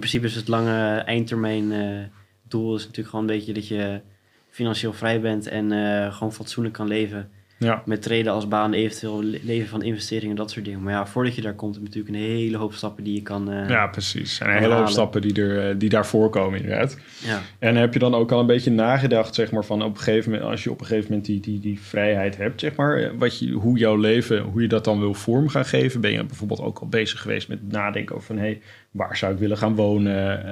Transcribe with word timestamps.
In 0.00 0.06
principe 0.08 0.30
is 0.30 0.40
het 0.40 0.48
lange 0.48 0.96
eindtermijn 0.96 1.72
eh, 1.72 2.04
doel 2.48 2.74
is 2.74 2.82
natuurlijk 2.82 3.08
gewoon 3.08 3.28
een 3.28 3.36
beetje 3.36 3.52
dat 3.52 3.68
je 3.68 4.00
financieel 4.48 4.92
vrij 4.92 5.20
bent 5.20 5.46
en 5.46 5.72
eh, 5.72 6.14
gewoon 6.14 6.32
fatsoenlijk 6.32 6.74
kan 6.74 6.86
leven. 6.86 7.30
Ja. 7.62 7.82
Met 7.86 8.02
treden 8.02 8.32
als 8.32 8.48
baan, 8.48 8.72
eventueel 8.72 9.22
le- 9.22 9.38
leven 9.42 9.68
van 9.68 9.82
investeringen, 9.82 10.36
dat 10.36 10.50
soort 10.50 10.64
dingen. 10.64 10.82
Maar 10.82 10.92
ja, 10.92 11.06
voordat 11.06 11.34
je 11.34 11.40
daar 11.42 11.54
komt, 11.54 11.74
heb 11.74 11.82
je 11.82 11.88
natuurlijk 11.88 12.14
een 12.16 12.30
hele 12.30 12.56
hoop 12.56 12.72
stappen 12.72 13.04
die 13.04 13.14
je 13.14 13.22
kan... 13.22 13.50
eh, 13.52 13.68
ja, 13.68 13.86
precies. 13.86 14.34
Zijn 14.34 14.50
een 14.50 14.56
hele 14.62 14.74
hoop 14.74 14.88
stappen 14.88 15.20
die, 15.22 15.42
er, 15.42 15.68
eh, 15.68 15.74
die 15.78 15.88
daarvoor 15.88 16.30
komen 16.30 16.60
inderdaad. 16.60 16.96
ja. 17.24 17.40
En 17.58 17.76
heb 17.76 17.92
je 17.92 17.98
dan 17.98 18.14
ook 18.14 18.32
al 18.32 18.40
een 18.40 18.46
beetje 18.46 18.70
nagedacht, 18.70 19.34
zeg 19.34 19.50
maar, 19.50 19.64
van 19.64 19.82
op 19.82 19.96
een 19.96 20.02
gegeven 20.02 20.30
moment, 20.32 20.50
als 20.50 20.64
je 20.64 20.70
op 20.70 20.80
een 20.80 20.86
gegeven 20.86 21.08
moment 21.08 21.26
die, 21.28 21.40
die, 21.40 21.60
die 21.60 21.80
vrijheid 21.80 22.36
hebt, 22.36 22.60
zeg 22.60 22.74
maar, 22.76 22.96
eh, 22.96 23.10
wat 23.18 23.38
je, 23.38 23.50
hoe 23.52 23.78
jouw 23.78 23.96
leven, 23.96 24.42
hoe 24.42 24.62
je 24.62 24.68
dat 24.68 24.84
dan 24.84 24.98
wil 25.00 25.14
vorm 25.14 25.48
gaan 25.48 25.64
geven? 25.64 26.00
Ben 26.00 26.12
je 26.12 26.24
bijvoorbeeld 26.24 26.60
ook 26.60 26.78
al 26.78 26.88
bezig 26.88 27.20
geweest 27.20 27.48
met 27.48 27.72
nadenken 27.72 28.14
over 28.14 28.26
van, 28.26 28.36
hé, 28.36 28.42
hey, 28.42 28.60
waar 28.90 29.16
zou 29.16 29.32
ik 29.32 29.38
willen 29.38 29.58
gaan 29.58 29.74
wonen? 29.74 30.42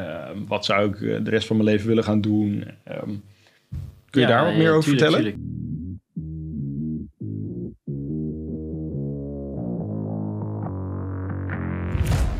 Wat 0.48 0.64
zou 0.64 0.88
ik 0.88 1.24
de 1.24 1.30
rest 1.30 1.46
van 1.46 1.56
mijn 1.56 1.68
leven 1.68 1.88
willen 1.88 2.04
gaan 2.04 2.20
doen? 2.20 2.64
Ehm, 2.84 3.10
kun 4.10 4.20
je 4.20 4.26
Ja, 4.26 4.26
daar 4.26 4.44
wat 4.44 4.52
ja, 4.52 4.58
meer 4.58 4.72
over 4.72 4.82
tuurlijk, 4.90 5.02
vertellen? 5.12 5.32
tuurlijk. 5.34 5.56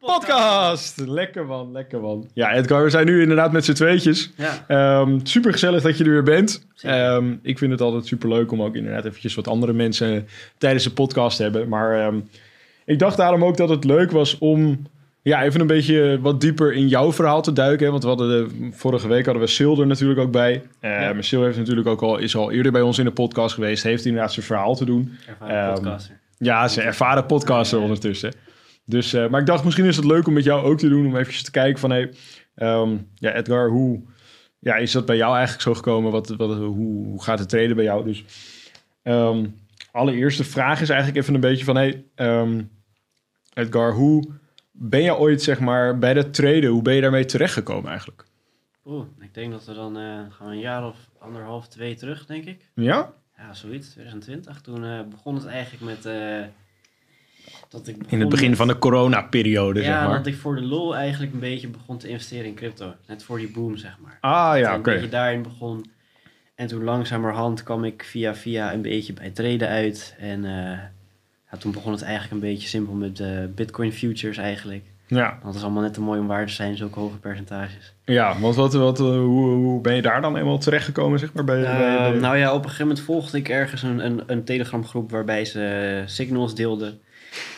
podcast. 0.00 1.00
Lekker 1.06 1.46
man, 1.46 1.72
lekker 1.72 2.00
man. 2.00 2.28
Ja, 2.34 2.52
Edgar, 2.54 2.82
we 2.84 2.90
zijn 2.90 3.06
nu 3.06 3.22
inderdaad 3.22 3.52
met 3.52 3.64
z'n 3.64 3.72
tweetjes. 3.72 4.32
Ja, 4.68 5.06
super 5.22 5.52
gezellig 5.52 5.82
dat 5.82 5.98
je 5.98 6.04
er 6.04 6.10
weer 6.10 6.22
bent. 6.22 6.66
Ehm, 6.82 7.34
ik 7.42 7.58
vind 7.58 7.70
het 7.70 7.80
altijd 7.80 8.06
super 8.06 8.28
leuk 8.28 8.52
om 8.52 8.62
ook 8.62 8.74
inderdaad 8.74 9.04
eventjes 9.04 9.34
wat 9.34 9.48
andere 9.48 9.72
mensen 9.72 10.28
tijdens 10.58 10.84
de 10.84 10.90
podcast 10.92 11.36
te 11.36 11.42
hebben. 11.42 11.68
Maar 11.68 12.00
ehm, 12.06 12.16
ik 12.84 12.98
dacht 12.98 13.16
daarom 13.16 13.44
ook 13.44 13.56
dat 13.56 13.68
het 13.68 13.84
leuk 13.84 14.10
was 14.10 14.38
om 14.38 14.82
ja, 15.22 15.42
even 15.42 15.60
een 15.60 15.66
beetje 15.66 16.18
wat 16.20 16.40
dieper 16.40 16.72
in 16.72 16.88
jouw 16.88 17.12
verhaal 17.12 17.42
te 17.42 17.52
duiken. 17.52 17.84
hè. 17.84 17.90
Want 17.90 18.02
we 18.02 18.08
hadden 18.08 18.28
de, 18.28 18.68
vorige 18.72 19.08
week 19.08 19.24
hadden 19.24 19.42
we 19.42 19.48
Sil 19.56 19.80
er 19.80 19.86
natuurlijk 19.86 20.20
ook 20.20 20.30
bij. 20.30 20.62
Uh, 20.80 21.00
Ja. 21.00 21.12
Maar 21.12 21.24
Sil 21.28 21.42
heeft 21.44 21.58
natuurlijk 21.58 21.86
ook 21.88 22.02
al, 22.02 22.18
is 22.18 22.36
al 22.36 22.50
eerder 22.50 22.72
bij 22.72 22.80
ons 22.80 22.98
in 22.98 23.04
de 23.04 23.10
podcast 23.10 23.54
geweest. 23.54 23.82
Heeft 23.82 24.04
inderdaad 24.04 24.32
zijn 24.32 24.46
verhaal 24.46 24.74
te 24.74 24.84
doen. 24.84 25.18
ervaren 25.26 25.64
Ehm, 25.64 25.74
podcaster. 25.74 26.18
Ja, 26.38 26.68
ze 26.68 26.82
ervaren 26.82 27.26
podcaster 27.26 27.76
Ja, 27.78 27.82
ja. 27.84 27.88
ondertussen. 27.90 28.32
Dus, 28.86 29.12
eh, 29.12 29.28
maar 29.28 29.40
ik 29.40 29.46
dacht, 29.46 29.64
misschien 29.64 29.86
is 29.86 29.96
het 29.96 30.04
leuk 30.04 30.26
om 30.26 30.32
met 30.32 30.44
jou 30.44 30.64
ook 30.64 30.78
te 30.78 30.88
doen. 30.88 31.06
Om 31.06 31.16
even 31.16 31.44
te 31.44 31.50
kijken 31.50 31.80
van, 31.80 31.90
hey, 31.90 32.12
ehm, 32.54 32.96
ja, 33.14 33.34
Edgar, 33.34 33.68
hoe 33.68 34.00
ja, 34.58 34.76
is 34.76 34.92
dat 34.92 35.06
bij 35.06 35.16
jou 35.16 35.34
eigenlijk 35.34 35.62
zo 35.62 35.74
gekomen? 35.74 36.12
Wat, 36.12 36.28
wat, 36.28 36.56
hoe, 36.56 37.06
hoe 37.06 37.22
gaat 37.22 37.38
het 37.38 37.48
treden 37.48 37.76
bij 37.76 37.84
jou? 37.84 38.04
Dus 38.04 38.24
ehm 39.02 39.44
allereerste 39.96 40.44
vraag 40.44 40.80
is 40.80 40.88
eigenlijk 40.88 41.20
even 41.20 41.34
een 41.34 41.40
beetje 41.40 41.64
van, 41.64 41.76
hey, 41.76 42.04
ehm, 42.14 42.62
Edgar, 43.52 43.92
hoe 43.92 44.28
ben 44.70 45.02
je 45.02 45.16
ooit, 45.16 45.42
zeg 45.42 45.60
maar, 45.60 45.98
bij 45.98 46.14
dat 46.14 46.34
traden, 46.34 46.70
hoe 46.70 46.82
ben 46.82 46.94
je 46.94 47.00
daarmee 47.00 47.24
terechtgekomen 47.24 47.90
eigenlijk? 47.90 48.24
Oeh, 48.84 49.06
ik 49.20 49.34
denk 49.34 49.52
dat 49.52 49.64
we 49.64 49.74
dan 49.74 49.96
eh, 49.96 50.02
gaan 50.30 50.48
we 50.48 50.52
een 50.52 50.58
jaar 50.58 50.86
of 50.86 51.10
anderhalf, 51.18 51.68
twee 51.68 51.94
terug, 51.94 52.26
denk 52.26 52.44
ik. 52.44 52.70
Ja? 52.74 53.12
Ja, 53.36 53.54
zoiets, 53.54 53.88
2020. 53.90 54.60
Toen 54.60 54.84
eh, 54.84 55.00
begon 55.10 55.34
het 55.34 55.46
eigenlijk 55.46 55.84
met... 55.84 56.04
dat 57.68 57.88
ik 57.88 57.96
In 58.08 58.20
het 58.20 58.28
begin 58.28 58.48
met- 58.48 58.58
van 58.58 58.66
de 58.68 58.78
corona-periode, 58.78 59.80
Ja, 59.80 59.86
zeg 59.86 60.08
maar. 60.08 60.16
dat 60.16 60.26
ik 60.26 60.34
voor 60.36 60.54
de 60.54 60.62
lol 60.62 60.96
eigenlijk 60.96 61.32
een 61.32 61.38
beetje 61.40 61.68
begon 61.68 61.98
te 61.98 62.08
investeren 62.08 62.44
in 62.46 62.54
crypto. 62.54 62.94
Net 63.06 63.22
voor 63.24 63.38
die 63.38 63.50
boom, 63.50 63.76
zeg 63.76 63.96
maar. 64.02 64.18
Ah, 64.20 64.58
ja, 64.58 64.76
oké. 64.76 64.90
Een 64.90 64.94
beetje 64.96 65.08
daarin 65.10 65.42
begon. 65.42 65.90
En 66.54 66.66
toen 66.66 66.84
langzamerhand 66.84 67.62
kwam 67.62 67.84
ik 67.84 68.04
via 68.04 68.34
via 68.34 68.72
een 68.72 68.82
beetje 68.82 69.12
bij 69.12 69.30
traden 69.30 69.68
uit. 69.68 70.14
En 70.18 70.44
eh, 70.44 70.78
ja, 71.50 71.58
toen 71.58 71.72
begon 71.72 71.92
het 71.92 72.02
eigenlijk 72.02 72.32
een 72.32 72.48
beetje 72.50 72.68
simpel 72.68 72.94
met 72.94 73.20
eh, 73.20 73.28
Bitcoin 73.54 73.92
futures 73.92 74.36
eigenlijk. 74.36 74.84
Ja, 75.08 75.28
Want 75.30 75.44
het 75.44 75.54
is 75.54 75.62
allemaal 75.62 75.82
net 75.82 75.94
te 75.94 76.00
mooi 76.00 76.20
om 76.20 76.26
waar 76.26 76.46
te 76.46 76.52
zijn, 76.52 76.76
zulke 76.76 76.98
hoge 76.98 77.16
percentages. 77.18 77.92
ja 78.04 78.38
want 78.40 78.54
wat, 78.54 78.72
wat, 78.74 79.00
eh, 79.00 79.06
hoe, 79.06 79.48
hoe 79.54 79.80
ben 79.80 79.94
je 79.94 80.02
daar 80.02 80.20
dan 80.20 80.36
eenmaal 80.36 80.58
terechtgekomen, 80.58 81.18
zeg 81.18 81.32
maar? 81.32 81.44
Bij, 81.44 81.60
nou 82.20 82.36
ja, 82.36 82.48
op 82.50 82.56
een 82.58 82.62
gegeven 82.64 82.86
moment 82.86 83.04
volgde 83.04 83.38
ik 83.38 83.48
ergens 83.48 83.82
een, 83.82 84.04
een, 84.04 84.22
een 84.26 84.44
Telegram 84.44 84.84
groep 84.86 85.10
waarbij 85.10 85.44
ze 85.44 86.02
signals 86.06 86.54
deelden. 86.54 87.00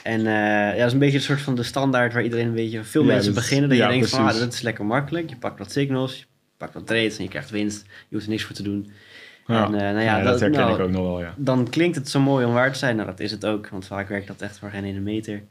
En 0.03 0.19
eh, 0.27 0.33
ja, 0.33 0.77
dat 0.77 0.87
is 0.87 0.93
een 0.93 0.99
beetje 0.99 1.17
een 1.17 1.23
soort 1.23 1.41
van 1.41 1.55
de 1.55 1.63
standaard 1.63 2.13
waar 2.13 2.23
iedereen 2.23 2.47
een 2.47 2.55
beetje... 2.55 2.85
Veel 2.85 3.03
Ja, 3.03 3.09
mensen 3.09 3.35
beginnen 3.35 3.69
dat 3.69 3.79
ja, 3.79 3.85
je 3.85 3.93
denkt 3.93 4.11
van, 4.11 4.27
ah, 4.27 4.39
dat 4.39 4.53
is 4.53 4.61
lekker 4.61 4.85
makkelijk. 4.85 5.31
Je 5.31 5.37
pakt 5.37 5.59
wat 5.59 5.73
signals, 5.73 6.19
je 6.19 6.25
pakt 6.57 6.75
wat 6.75 6.87
trades 6.87 7.17
en 7.17 7.23
je 7.23 7.29
krijgt 7.31 7.51
winst. 7.51 7.85
Je 7.87 8.15
hoeft 8.15 8.25
er 8.25 8.31
niks 8.31 8.45
voor 8.45 8.55
te 8.57 8.63
doen. 8.63 8.91
ja. 9.47 9.67
En, 9.67 9.75
eh, 9.75 9.81
nou 9.81 10.01
ja, 10.01 10.17
dat, 10.17 10.25
dat- 10.25 10.41
herken 10.41 10.61
nou, 10.61 10.75
ik 10.75 10.81
ook 10.81 10.91
nog 10.91 11.03
wel, 11.07 11.21
ja. 11.21 11.35
dan 11.37 11.69
klinkt 11.71 11.97
het 11.97 12.09
zo 12.09 12.21
mooi 12.21 12.47
om 12.47 12.53
waar 12.53 12.73
te 12.73 12.79
zijn. 12.79 12.97
Nou, 12.97 13.09
dat 13.09 13.21
is 13.21 13.31
het 13.31 13.47
ook, 13.47 13.69
want 13.69 13.87
vaak 13.87 14.09
werkt 14.09 14.27
dat 14.27 14.41
echt 14.43 14.59
voor 14.59 14.71
geen 14.71 14.85
ene 14.85 15.01
meter. 15.01 15.43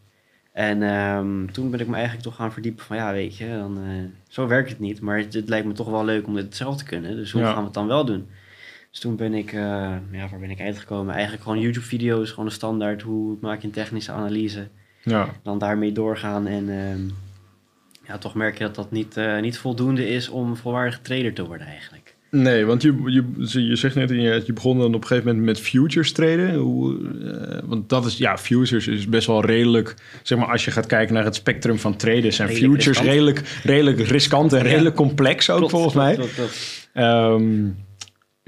En 0.51 0.83
ehm, 0.83 1.45
toen 1.51 1.71
ben 1.71 1.79
ik 1.79 1.87
me 1.87 1.93
eigenlijk 1.93 2.23
toch 2.23 2.35
gaan 2.35 2.51
verdiepen 2.53 2.85
van, 2.85 2.97
ja, 2.97 3.11
weet 3.11 3.37
je, 3.37 3.47
dan, 3.47 3.77
eh, 3.77 4.03
zo 4.27 4.47
werkt 4.47 4.69
het 4.69 4.79
niet. 4.79 5.01
Maar 5.01 5.17
het, 5.17 5.33
het 5.33 5.49
lijkt 5.49 5.65
me 5.67 5.73
toch 5.73 5.89
wel 5.89 6.05
leuk 6.05 6.27
om 6.27 6.35
dit 6.35 6.55
zelf 6.55 6.77
te 6.77 6.83
kunnen. 6.83 7.15
Dus 7.15 7.31
hoe 7.31 7.43
gaan 7.43 7.57
we 7.57 7.63
het 7.63 7.73
dan 7.73 7.87
wel 7.87 8.05
doen? 8.05 8.27
Dus 8.91 8.99
toen 8.99 9.15
ben 9.15 9.33
ik, 9.33 9.53
eh, 9.53 9.59
ja, 10.11 10.27
waar 10.31 10.39
ben 10.39 10.49
ik 10.49 10.59
uitgekomen? 10.61 11.13
Eigenlijk 11.13 11.43
gewoon 11.43 11.59
YouTube-video's, 11.59 12.29
gewoon 12.29 12.45
een 12.45 12.51
standaard. 12.51 13.01
Hoe 13.01 13.37
maak 13.41 13.61
je 13.61 13.67
een 13.67 13.73
technische 13.73 14.11
analyse? 14.11 14.67
Ja, 15.03 15.29
Dan 15.43 15.57
daarmee 15.59 15.91
doorgaan 15.91 16.47
en... 16.47 16.69
ehm, 16.69 16.99
ja, 18.07 18.17
toch 18.17 18.33
merk 18.35 18.57
je 18.57 18.63
dat 18.63 18.75
dat 18.75 18.91
niet, 18.91 19.17
eh, 19.17 19.39
niet 19.39 19.57
voldoende 19.57 20.09
is 20.09 20.29
om 20.29 20.55
volwaardige 20.55 21.01
trader 21.01 21.33
te 21.33 21.45
worden 21.45 21.67
eigenlijk. 21.67 22.15
nee, 22.31 22.65
want 22.65 22.81
je, 22.81 23.01
je, 23.05 23.67
je 23.67 23.75
zegt 23.75 23.95
net, 23.95 24.09
je, 24.09 24.43
je 24.45 24.53
begon 24.53 24.77
dan 24.77 24.93
op 24.95 25.01
een 25.01 25.07
gegeven 25.07 25.29
moment 25.29 25.45
met 25.45 25.59
futures 25.59 26.11
traden. 26.11 26.55
Hoe, 26.55 26.97
eh, 27.23 27.59
want 27.65 27.89
dat 27.89 28.05
is, 28.05 28.17
ja, 28.17 28.37
futures 28.37 28.87
is 28.87 29.07
best 29.09 29.27
wel 29.27 29.45
redelijk, 29.45 29.95
zeg 30.23 30.37
maar, 30.37 30.47
als 30.47 30.65
je 30.65 30.71
gaat 30.71 30.85
kijken 30.85 31.13
naar 31.13 31.23
het 31.23 31.35
spectrum 31.35 31.77
van 31.79 31.95
traden, 31.95 32.33
zijn 32.33 32.47
Redelijk 32.47 32.73
futures 32.73 32.85
riskant. 32.99 33.07
redelijk, 33.09 33.59
redelijk 33.63 33.99
riskant 33.99 34.53
en 34.53 34.63
Ja. 34.63 34.69
redelijk 34.69 34.95
complex 34.95 35.49
ook 35.49 35.57
Klopt, 35.57 35.71
volgens 35.71 35.93
klopt, 35.93 36.07
mij. 36.07 36.15
klopt, 36.15 36.33
klopt. 36.35 36.89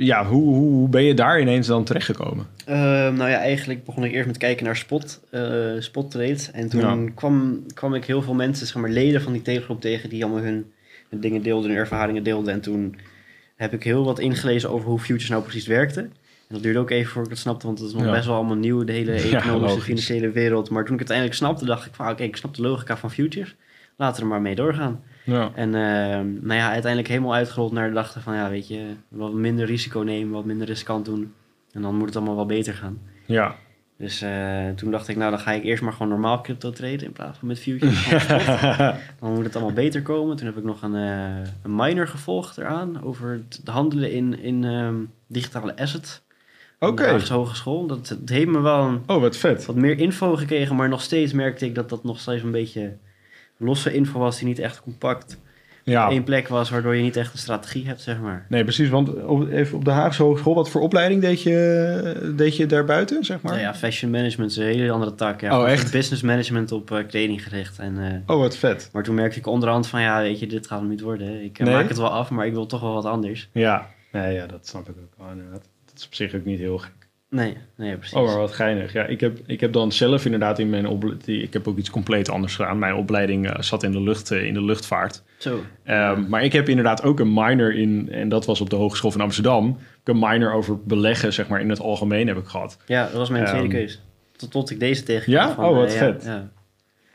Ja, 0.06 0.26
hoe, 0.26 0.44
hoe, 0.44 0.70
hoe 0.72 0.90
ben 0.90 1.04
je 1.04 1.14
daar 1.14 1.42
ineens 1.42 1.68
dan 1.68 1.84
terechtgekomen? 1.84 2.48
Ehm, 2.66 3.14
nou 3.14 3.30
ja, 3.30 3.38
eigenlijk 3.38 3.84
begon 3.84 4.04
ik 4.04 4.12
eerst 4.12 4.28
met 4.28 4.38
kijken 4.38 4.66
naar 4.66 4.76
spot, 4.76 5.20
eh 5.30 5.72
spot. 5.80 6.16
En 6.52 6.70
toen 6.70 6.82
Ja. 7.06 7.12
kwam, 7.16 7.64
kwam 7.74 7.94
ik 7.94 8.06
heel 8.06 8.22
veel 8.22 8.34
mensen, 8.34 8.68
zeg 8.68 8.76
maar 8.82 8.90
leden 8.90 9.22
van 9.22 9.34
die 9.34 9.42
tegengroep 9.42 9.82
tegen, 9.82 10.10
die 10.10 10.24
allemaal 10.24 10.44
hun, 10.44 10.72
hun 11.10 11.20
dingen 11.20 11.42
deelden, 11.42 11.70
hun 11.70 11.80
ervaringen 11.80 12.24
deelden. 12.24 12.54
En 12.54 12.62
toen 12.62 12.96
heb 13.56 13.74
ik 13.74 13.84
heel 13.84 14.04
wat 14.06 14.20
ingelezen 14.20 14.70
over 14.70 14.90
hoe 14.90 15.00
futures 15.00 15.30
nou 15.30 15.42
precies 15.44 15.68
werkten. 15.68 16.04
En 16.04 16.56
dat 16.56 16.64
duurde 16.64 16.80
ook 16.80 16.90
even 16.90 17.12
voor 17.12 17.24
ik 17.24 17.30
het 17.30 17.40
snapte, 17.40 17.66
want 17.66 17.80
het 17.80 17.88
is 17.88 17.94
nog 17.94 18.04
Ja. 18.04 18.12
best 18.12 18.26
wel 18.26 18.36
allemaal 18.36 18.56
nieuw, 18.56 18.84
de 18.84 18.92
hele 18.92 19.12
Ja, 19.22 19.22
economische, 19.22 19.58
logisch. 19.68 19.84
financiële 19.84 20.32
wereld. 20.32 20.70
Maar 20.70 20.86
toen 20.86 20.94
ik 20.94 21.00
het 21.00 21.12
uiteindelijk 21.12 21.36
snapte, 21.36 21.66
dacht 21.66 21.86
ik 21.86 21.94
van 21.94 22.10
oké, 22.10 22.24
ik 22.24 22.36
snap 22.36 22.56
de 22.56 22.62
logica 22.62 22.98
van 22.98 23.12
futures. 23.12 23.56
Laten 23.96 24.16
we 24.16 24.22
er 24.22 24.28
maar 24.28 24.42
mee 24.42 24.56
doorgaan. 24.56 25.04
Ja, 25.30 25.52
En 25.56 25.76
ehm, 25.76 26.34
nou 26.34 26.54
ja, 26.60 26.70
uiteindelijk 26.72 27.08
helemaal 27.08 27.34
uitgerold 27.34 27.72
naar 27.72 27.88
de 27.88 27.94
dachten 27.94 28.22
van 28.22 28.36
ja, 28.36 28.50
weet 28.50 28.68
je, 28.68 28.86
wat 29.08 29.34
minder 29.34 29.66
risico 29.66 30.00
nemen, 30.00 30.34
wat 30.34 30.46
minder 30.46 30.68
riskant 30.68 31.06
doen. 31.06 31.34
En 31.72 31.82
dan 31.82 31.96
moet 31.96 32.06
het 32.08 32.16
allemaal 32.16 32.36
wel 32.36 32.46
beter 32.46 32.74
gaan. 32.74 33.00
ja, 33.26 33.56
Dus 33.98 34.22
eh, 34.22 34.70
toen 34.76 34.92
dacht 34.92 35.08
ik, 35.08 35.16
nou 35.16 35.32
dan 35.32 35.40
ga 35.40 35.52
ik 35.52 35.64
eerst 35.64 35.84
maar 35.84 35.92
gewoon 35.94 36.08
normaal 36.08 36.42
crypto 36.42 36.70
traden 36.72 37.06
in 37.06 37.12
plaats 37.12 37.38
van 37.38 37.48
met 37.48 37.60
futures. 37.60 38.04
Spot. 38.04 38.46
dan 39.20 39.34
moet 39.34 39.44
het 39.44 39.56
allemaal 39.56 39.74
beter 39.74 40.02
komen. 40.02 40.36
Toen 40.36 40.46
heb 40.46 40.58
ik 40.58 40.64
nog 40.64 40.82
een, 40.82 40.96
eh, 40.96 41.50
een 41.64 41.76
minor 41.76 42.08
gevolgd 42.08 42.58
eraan 42.58 43.04
over 43.04 43.32
het 43.50 43.62
handelen 43.66 44.12
in, 44.12 44.40
in 44.40 44.64
ehm, 44.64 44.96
digitale 45.28 45.76
asset. 45.78 46.22
Oké. 46.80 47.08
Aan 47.08 47.20
de 47.20 47.34
Hogeschool. 47.34 47.88
Dat, 47.88 48.08
dat 48.08 48.30
heeft 48.30 48.48
me 48.48 48.60
wel 48.60 48.84
een, 48.88 49.02
Oh, 49.08 49.22
wat 49.22 49.38
vet. 49.38 49.66
wat 49.66 49.76
meer 49.76 50.00
info 50.00 50.36
gekregen, 50.36 50.76
maar 50.76 50.90
nog 50.90 51.02
steeds 51.02 51.34
merkte 51.34 51.66
ik 51.66 51.76
dat 51.76 51.90
dat 51.90 52.04
nog 52.04 52.20
steeds 52.20 52.44
een 52.44 52.52
beetje 52.52 52.94
losse 53.60 53.94
info 53.94 54.20
was 54.20 54.38
die 54.38 54.48
niet 54.48 54.60
echt 54.60 54.82
compact 54.82 55.40
Ja, 55.84 56.10
één 56.10 56.24
plek 56.24 56.48
was, 56.48 56.70
waardoor 56.70 56.96
je 56.96 57.02
niet 57.02 57.16
echt 57.16 57.34
een 57.34 57.40
strategie 57.40 57.88
hebt, 57.88 58.02
zeg 58.02 58.20
maar. 58.20 58.46
nee, 58.50 58.64
precies. 58.64 58.90
Want 58.90 59.24
op, 59.24 59.50
even 59.50 59.78
op 59.78 59.86
de 59.86 59.92
Haagse 59.92 60.24
Hogeschool, 60.24 60.56
wat 60.56 60.70
voor 60.70 60.82
opleiding 60.82 61.22
deed 61.22 61.42
je, 61.42 62.34
deed 62.36 62.56
je 62.58 62.66
daarbuiten, 62.66 63.24
zeg 63.26 63.42
maar? 63.42 63.52
Nou 63.52 63.64
ja, 63.64 63.76
fashion 63.76 64.12
management 64.12 64.52
is 64.52 64.58
een 64.58 64.64
hele 64.64 64.92
andere 64.92 65.16
tak. 65.16 65.42
Ja. 65.42 65.60
Oh, 65.62 65.70
echt? 65.70 65.92
Business 65.92 66.22
management 66.22 66.72
op 66.72 66.92
eh, 66.92 67.08
kleding 67.08 67.44
gericht. 67.44 67.80
En, 67.80 67.98
eh, 68.26 68.36
Oh, 68.36 68.42
wat 68.42 68.58
vet. 68.58 68.90
maar 68.94 69.04
toen 69.04 69.16
merkte 69.16 69.40
ik 69.40 69.48
onderhand 69.48 69.88
van, 69.88 70.02
ja, 70.02 70.22
weet 70.22 70.40
je, 70.40 70.48
dit 70.48 70.68
gaat 70.68 70.80
hem 70.80 70.90
niet 70.90 71.02
worden. 71.02 71.44
Ik 71.44 71.60
eh, 71.60 71.66
Nee? 71.66 71.76
maak 71.76 71.88
het 71.88 71.98
wel 71.98 72.10
af, 72.12 72.30
maar 72.30 72.46
ik 72.46 72.54
wil 72.54 72.66
toch 72.66 72.82
wel 72.82 72.94
wat 72.94 73.06
anders. 73.06 73.50
Ja, 73.52 73.88
nee, 74.12 74.34
ja, 74.34 74.46
dat 74.46 74.68
snap 74.68 74.90
ik 74.90 74.96
ook 75.02 75.14
wel 75.18 75.30
inderdaad. 75.32 75.68
Dat 75.86 75.98
is 75.98 76.06
op 76.06 76.14
zich 76.14 76.36
ook 76.36 76.46
niet 76.46 76.60
heel 76.60 76.78
gek. 76.78 76.92
Nee, 77.30 77.58
nee, 77.76 77.96
precies. 77.98 78.16
Oh, 78.18 78.26
maar 78.26 78.38
wat 78.38 78.52
geinig. 78.52 78.94
Ja, 78.94 79.04
ik 79.06 79.20
heb, 79.20 79.40
ik 79.46 79.60
heb 79.60 79.74
dan 79.74 79.92
zelf 79.92 80.26
inderdaad 80.26 80.60
in 80.60 80.70
mijn 80.70 80.88
opleiding... 80.88 81.42
Ik 81.42 81.54
heb 81.54 81.68
ook 81.68 81.78
iets 81.78 81.90
compleet 81.90 82.30
anders 82.30 82.56
gedaan. 82.56 82.80
Mijn 82.80 82.96
opleiding 82.96 83.50
eh, 83.50 83.62
zat 83.62 83.84
in 83.84 83.92
de, 83.92 84.02
lucht, 84.02 84.32
eh, 84.32 84.44
in 84.46 84.54
de 84.54 84.64
luchtvaart. 84.64 85.24
Zo. 85.38 85.64
Ehm, 85.84 86.30
maar 86.30 86.44
ik 86.44 86.54
heb 86.54 86.70
inderdaad 86.70 87.04
ook 87.04 87.20
een 87.20 87.34
minor 87.34 87.74
in... 87.76 88.08
En 88.12 88.30
dat 88.30 88.46
was 88.46 88.62
op 88.62 88.70
de 88.70 88.76
Hogeschool 88.76 89.12
van 89.12 89.22
Amsterdam. 89.22 89.68
Ik 89.70 89.76
heb 90.04 90.16
een 90.16 90.30
minor 90.30 90.54
over 90.54 90.84
beleggen, 90.84 91.34
zeg 91.34 91.48
maar, 91.48 91.62
in 91.62 91.70
het 91.70 91.80
algemeen 91.80 92.28
heb 92.28 92.38
ik 92.38 92.46
gehad. 92.48 92.78
Ja, 92.86 93.04
dat 93.04 93.14
was 93.14 93.30
mijn 93.30 93.46
tweede 93.46 93.68
Ehm, 93.68 93.76
keus. 93.78 94.02
Tot, 94.36 94.52
tot 94.52 94.70
ik 94.70 94.80
deze 94.80 95.04
tegenkwam. 95.04 95.48
Ja? 95.48 95.54
van, 95.54 95.66
Oh, 95.66 95.76
wat 95.76 95.92
eh, 95.94 95.98
vet. 95.98 96.24
Ja, 96.26 96.34
ja. 96.34 96.50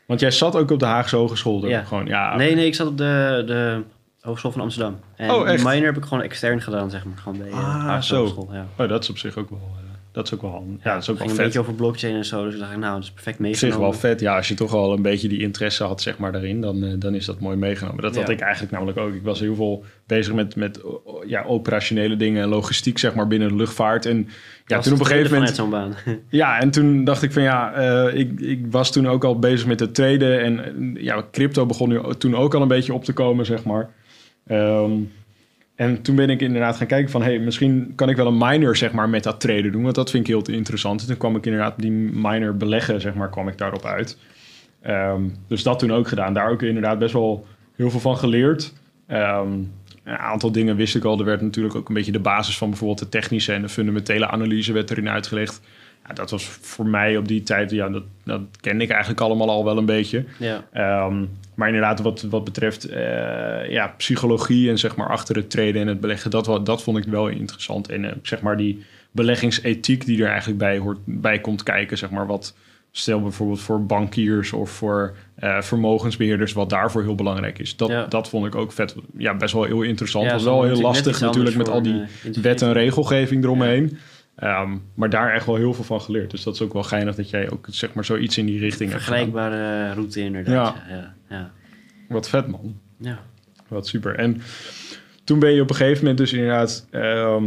Want 0.07 0.21
jij 0.21 0.31
zat 0.31 0.57
ook 0.57 0.71
op 0.71 0.79
de 0.79 0.85
Haagse 0.87 1.17
Hogeschool. 1.17 1.67
Ja. 1.67 1.83
Gewoon, 1.83 2.07
ja, 2.07 2.37
Nee, 2.37 2.55
nee, 2.55 2.67
ik 2.67 2.75
zat 2.75 2.87
op 2.87 2.99
de, 2.99 3.43
de 3.47 3.83
Hogeschool 4.21 4.53
van 4.53 4.61
Amsterdam. 4.61 4.99
En 5.17 5.31
Oh, 5.31 5.49
echt? 5.49 5.57
die 5.57 5.67
minor 5.69 5.87
heb 5.87 5.97
ik 5.97 6.05
gewoon 6.05 6.23
extern 6.23 6.61
gedaan, 6.63 6.91
zeg 6.91 7.05
maar. 7.05 7.17
Gewoon 7.17 7.39
bij 7.39 7.51
Ah, 7.51 7.59
Haagse 7.85 8.09
zo. 8.15 8.17
Hogeschool. 8.21 8.49
Ja. 8.53 8.67
Oh, 8.79 8.89
dat 8.89 9.03
is 9.03 9.11
op 9.11 9.19
zich 9.19 9.37
ook 9.37 9.51
wel... 9.51 9.83
dat 10.15 10.27
is 10.27 10.35
ook 10.35 10.43
wel 10.43 10.51
handig. 10.51 10.85
Ja, 10.85 10.93
dat 10.93 11.03
is 11.03 11.11
ook 11.11 11.19
wel 11.19 11.29
een 11.29 11.35
vet. 11.35 11.45
beetje 11.45 11.61
over 11.61 11.75
blockchain 11.75 12.15
en 12.15 12.25
zo. 12.25 12.45
Dus 12.45 12.55
ik 12.55 12.61
dacht, 12.61 12.77
nou, 12.77 12.95
dat 12.95 13.03
is 13.03 13.11
perfect 13.11 13.39
Op 13.39 13.45
zich 13.45 13.61
meegenomen. 13.63 13.81
wel 13.91 13.93
vet. 14.01 14.21
Ja, 14.21 14.37
als 14.37 14.49
je 14.49 14.55
toch 14.55 14.75
al 14.75 14.93
een 14.93 15.03
beetje 15.03 15.29
die 15.29 15.41
interesse 15.41 15.85
had, 15.85 16.03
zeg 16.03 16.19
maar, 16.19 16.33
daarin, 16.33 16.61
dan, 16.61 16.85
eh, 16.85 16.93
dan 16.99 17.15
is 17.15 17.25
dat 17.25 17.41
mooi 17.41 17.57
meegenomen. 17.57 18.03
Dat 18.03 18.17
had 18.17 18.29
ik 18.29 18.41
eigenlijk 18.41 18.73
namelijk 18.73 18.99
ook. 18.99 19.15
Ik 19.15 19.23
was 19.23 19.41
heel 19.41 19.55
veel 19.55 19.85
bezig 20.07 20.35
met, 20.35 20.57
met 20.57 20.81
ja, 21.27 21.43
operationele 21.43 22.17
dingen 22.17 22.43
en 22.43 22.49
logistiek, 22.49 22.99
zeg 22.99 23.15
maar, 23.15 23.27
binnen 23.27 23.49
de 23.49 23.55
luchtvaart. 23.55 24.07
En 24.07 24.29
ja, 24.67 24.77
Was 24.77 24.85
toen 24.85 24.95
op 24.95 25.01
een 25.01 25.07
gegeven 25.07 25.27
tweede 25.27 25.47
moment... 25.47 25.57
zo'n 25.57 25.71
baan. 25.71 25.95
Ja, 26.29 26.59
en 26.63 26.71
toen 26.71 27.05
dacht 27.05 27.23
ik 27.23 27.33
van 27.33 27.43
ja, 27.43 27.73
eh, 27.73 28.19
ik, 28.19 28.41
ik 28.41 28.61
was 28.71 28.93
toen 28.93 29.09
ook 29.09 29.25
al 29.25 29.39
bezig 29.39 29.67
met 29.67 29.81
het 29.81 29.95
traden. 29.95 30.43
En 30.43 30.97
ja, 31.01 31.25
crypto 31.33 31.67
begon 31.67 31.89
nu 31.89 32.01
toen 32.19 32.37
ook 32.37 32.55
al 32.55 32.63
een 32.63 32.69
beetje 32.69 32.95
op 32.95 33.05
te 33.05 33.13
komen, 33.13 33.47
zeg 33.47 33.65
maar. 33.65 33.91
Ehm, 34.47 34.93
en 35.75 36.03
toen 36.03 36.17
ben 36.17 36.31
ik 36.31 36.41
inderdaad 36.41 36.77
gaan 36.77 36.87
kijken 36.87 37.11
van... 37.11 37.23
hey, 37.23 37.39
misschien 37.39 37.93
kan 37.95 38.09
ik 38.09 38.17
wel 38.17 38.27
een 38.27 38.39
minor 38.39 38.77
zeg 38.77 38.93
maar, 38.93 39.09
met 39.09 39.23
dat 39.23 39.41
traden 39.41 39.73
doen. 39.73 39.83
Want 39.83 39.95
dat 39.95 40.11
vind 40.11 40.29
ik 40.29 40.35
heel 40.35 40.55
interessant. 40.55 41.01
En 41.01 41.07
toen 41.07 41.17
kwam 41.17 41.37
ik 41.37 41.47
inderdaad 41.47 41.75
die 41.77 41.91
minor 41.91 42.57
beleggen, 42.57 43.01
zeg 43.01 43.15
maar, 43.15 43.31
kwam 43.31 43.49
ik 43.49 43.59
daarop 43.59 43.85
uit. 43.85 44.19
Ehm, 44.81 45.23
dus 45.49 45.63
dat 45.63 45.79
toen 45.79 45.93
ook 45.93 46.09
gedaan. 46.09 46.35
Daar 46.35 46.51
ook 46.51 46.63
inderdaad 46.63 46.99
best 46.99 47.13
wel 47.13 47.47
heel 47.77 47.91
veel 47.91 48.01
van 48.01 48.17
geleerd. 48.17 48.73
Ehm, 49.07 49.53
een 50.05 50.19
aantal 50.19 50.53
dingen 50.53 50.77
wist 50.77 50.97
ik 50.97 51.05
al. 51.05 51.19
Er 51.19 51.25
werd 51.25 51.41
natuurlijk 51.41 51.75
ook 51.75 51.89
een 51.89 51.95
beetje 51.95 52.13
de 52.13 52.19
basis 52.19 52.59
van 52.59 52.69
bijvoorbeeld 52.69 52.99
de 52.99 53.09
technische 53.09 53.53
en 53.53 53.63
de 53.63 53.69
fundamentele 53.69 54.29
analyse 54.29 54.73
werd 54.73 54.91
erin 54.91 55.09
uitgelegd. 55.09 55.61
Ja, 56.09 56.15
dat 56.15 56.31
was 56.31 56.45
voor 56.45 56.87
mij 56.87 57.17
op 57.17 57.29
die 57.29 57.43
tijd, 57.43 57.71
ja, 57.71 57.89
dat, 57.89 58.03
dat 58.25 58.41
kende 58.61 58.85
ik 58.85 58.91
eigenlijk 58.91 59.21
allemaal 59.21 59.51
al 59.51 59.65
wel 59.65 59.79
een 59.79 59.87
beetje. 59.87 60.25
ja. 60.39 60.65
Ehm, 60.73 61.25
maar 61.55 61.69
inderdaad, 61.69 62.01
wat, 62.01 62.23
wat 62.23 62.45
betreft 62.45 62.85
eh, 62.85 63.71
ja, 63.71 63.95
psychologie 63.97 64.71
en 64.71 64.79
zeg 64.79 64.97
maar 64.97 65.09
achter 65.09 65.37
het 65.37 65.51
treden 65.51 65.81
en 65.83 65.89
het 65.89 66.01
beleggen, 66.01 66.31
dat, 66.31 66.67
dat 66.67 66.83
vond 66.83 66.99
ik 66.99 67.05
wel 67.05 67.29
interessant. 67.29 67.89
En 67.89 68.05
eh, 68.05 68.13
zeg 68.23 68.41
maar 68.41 68.57
die 68.57 68.85
beleggingsethiek 69.11 70.07
die 70.07 70.23
er 70.23 70.29
eigenlijk 70.29 70.59
bij, 70.59 70.79
hoort, 70.79 70.99
bij 71.05 71.41
komt 71.41 71.63
kijken, 71.63 71.99
zeg 71.99 72.11
maar 72.11 72.27
wat 72.27 72.55
stel 72.91 73.21
bijvoorbeeld 73.23 73.61
voor 73.61 73.87
bankiers 73.87 74.53
of 74.53 74.71
voor 74.71 75.15
eh, 75.35 75.61
vermogensbeheerders, 75.61 76.53
wat 76.53 76.71
daarvoor 76.71 77.03
heel 77.03 77.15
belangrijk 77.15 77.59
is. 77.59 77.77
Dat, 77.77 77.89
Ja. 77.89 78.07
dat 78.07 78.29
vond 78.29 78.47
ik 78.47 78.55
ook 78.55 78.73
vet, 78.73 78.95
ja, 79.17 79.35
best 79.37 79.53
wel 79.53 79.65
heel 79.65 79.83
interessant. 79.83 80.25
Ja, 80.27 80.33
was 80.33 80.45
wel 80.45 80.63
heel 80.63 80.81
lastig 80.81 81.21
natuurlijk 81.21 81.57
met 81.57 81.69
al 81.69 81.83
die 81.83 82.03
wet 82.43 82.63
en 82.63 82.73
regelgeving 82.73 83.45
eromheen. 83.45 83.99
Ehm, 84.37 84.77
maar 84.95 85.11
daar 85.11 85.33
echt 85.35 85.47
wel 85.47 85.57
heel 85.57 85.75
veel 85.75 85.85
van 85.85 86.01
geleerd. 86.01 86.31
Dus 86.31 86.43
dat 86.43 86.55
is 86.55 86.61
ook 86.63 86.73
wel 86.73 86.83
geinig 86.83 87.15
dat 87.15 87.31
jij 87.31 87.51
ook 87.51 87.67
zeg 87.71 87.93
maar 87.95 88.05
zoiets 88.05 88.39
in 88.39 88.47
die 88.47 88.59
richting 88.59 88.91
hebt 88.91 89.03
gedaan. 89.03 89.19
Vergelijkbare 89.19 89.93
route 89.93 90.21
inderdaad. 90.21 90.75
Ja. 90.89 90.95
Ja, 90.97 91.15
ja. 91.29 91.51
Wat 92.09 92.29
vet 92.29 92.47
man. 92.47 92.81
ja. 92.99 93.19
Wat 93.69 93.87
super. 93.87 94.15
En 94.15 94.43
toen 95.25 95.39
ben 95.39 95.53
je 95.53 95.61
op 95.63 95.71
een 95.71 95.77
gegeven 95.77 95.99
moment 96.01 96.19
dus 96.19 96.33
inderdaad... 96.33 96.87
ehm, 96.91 97.45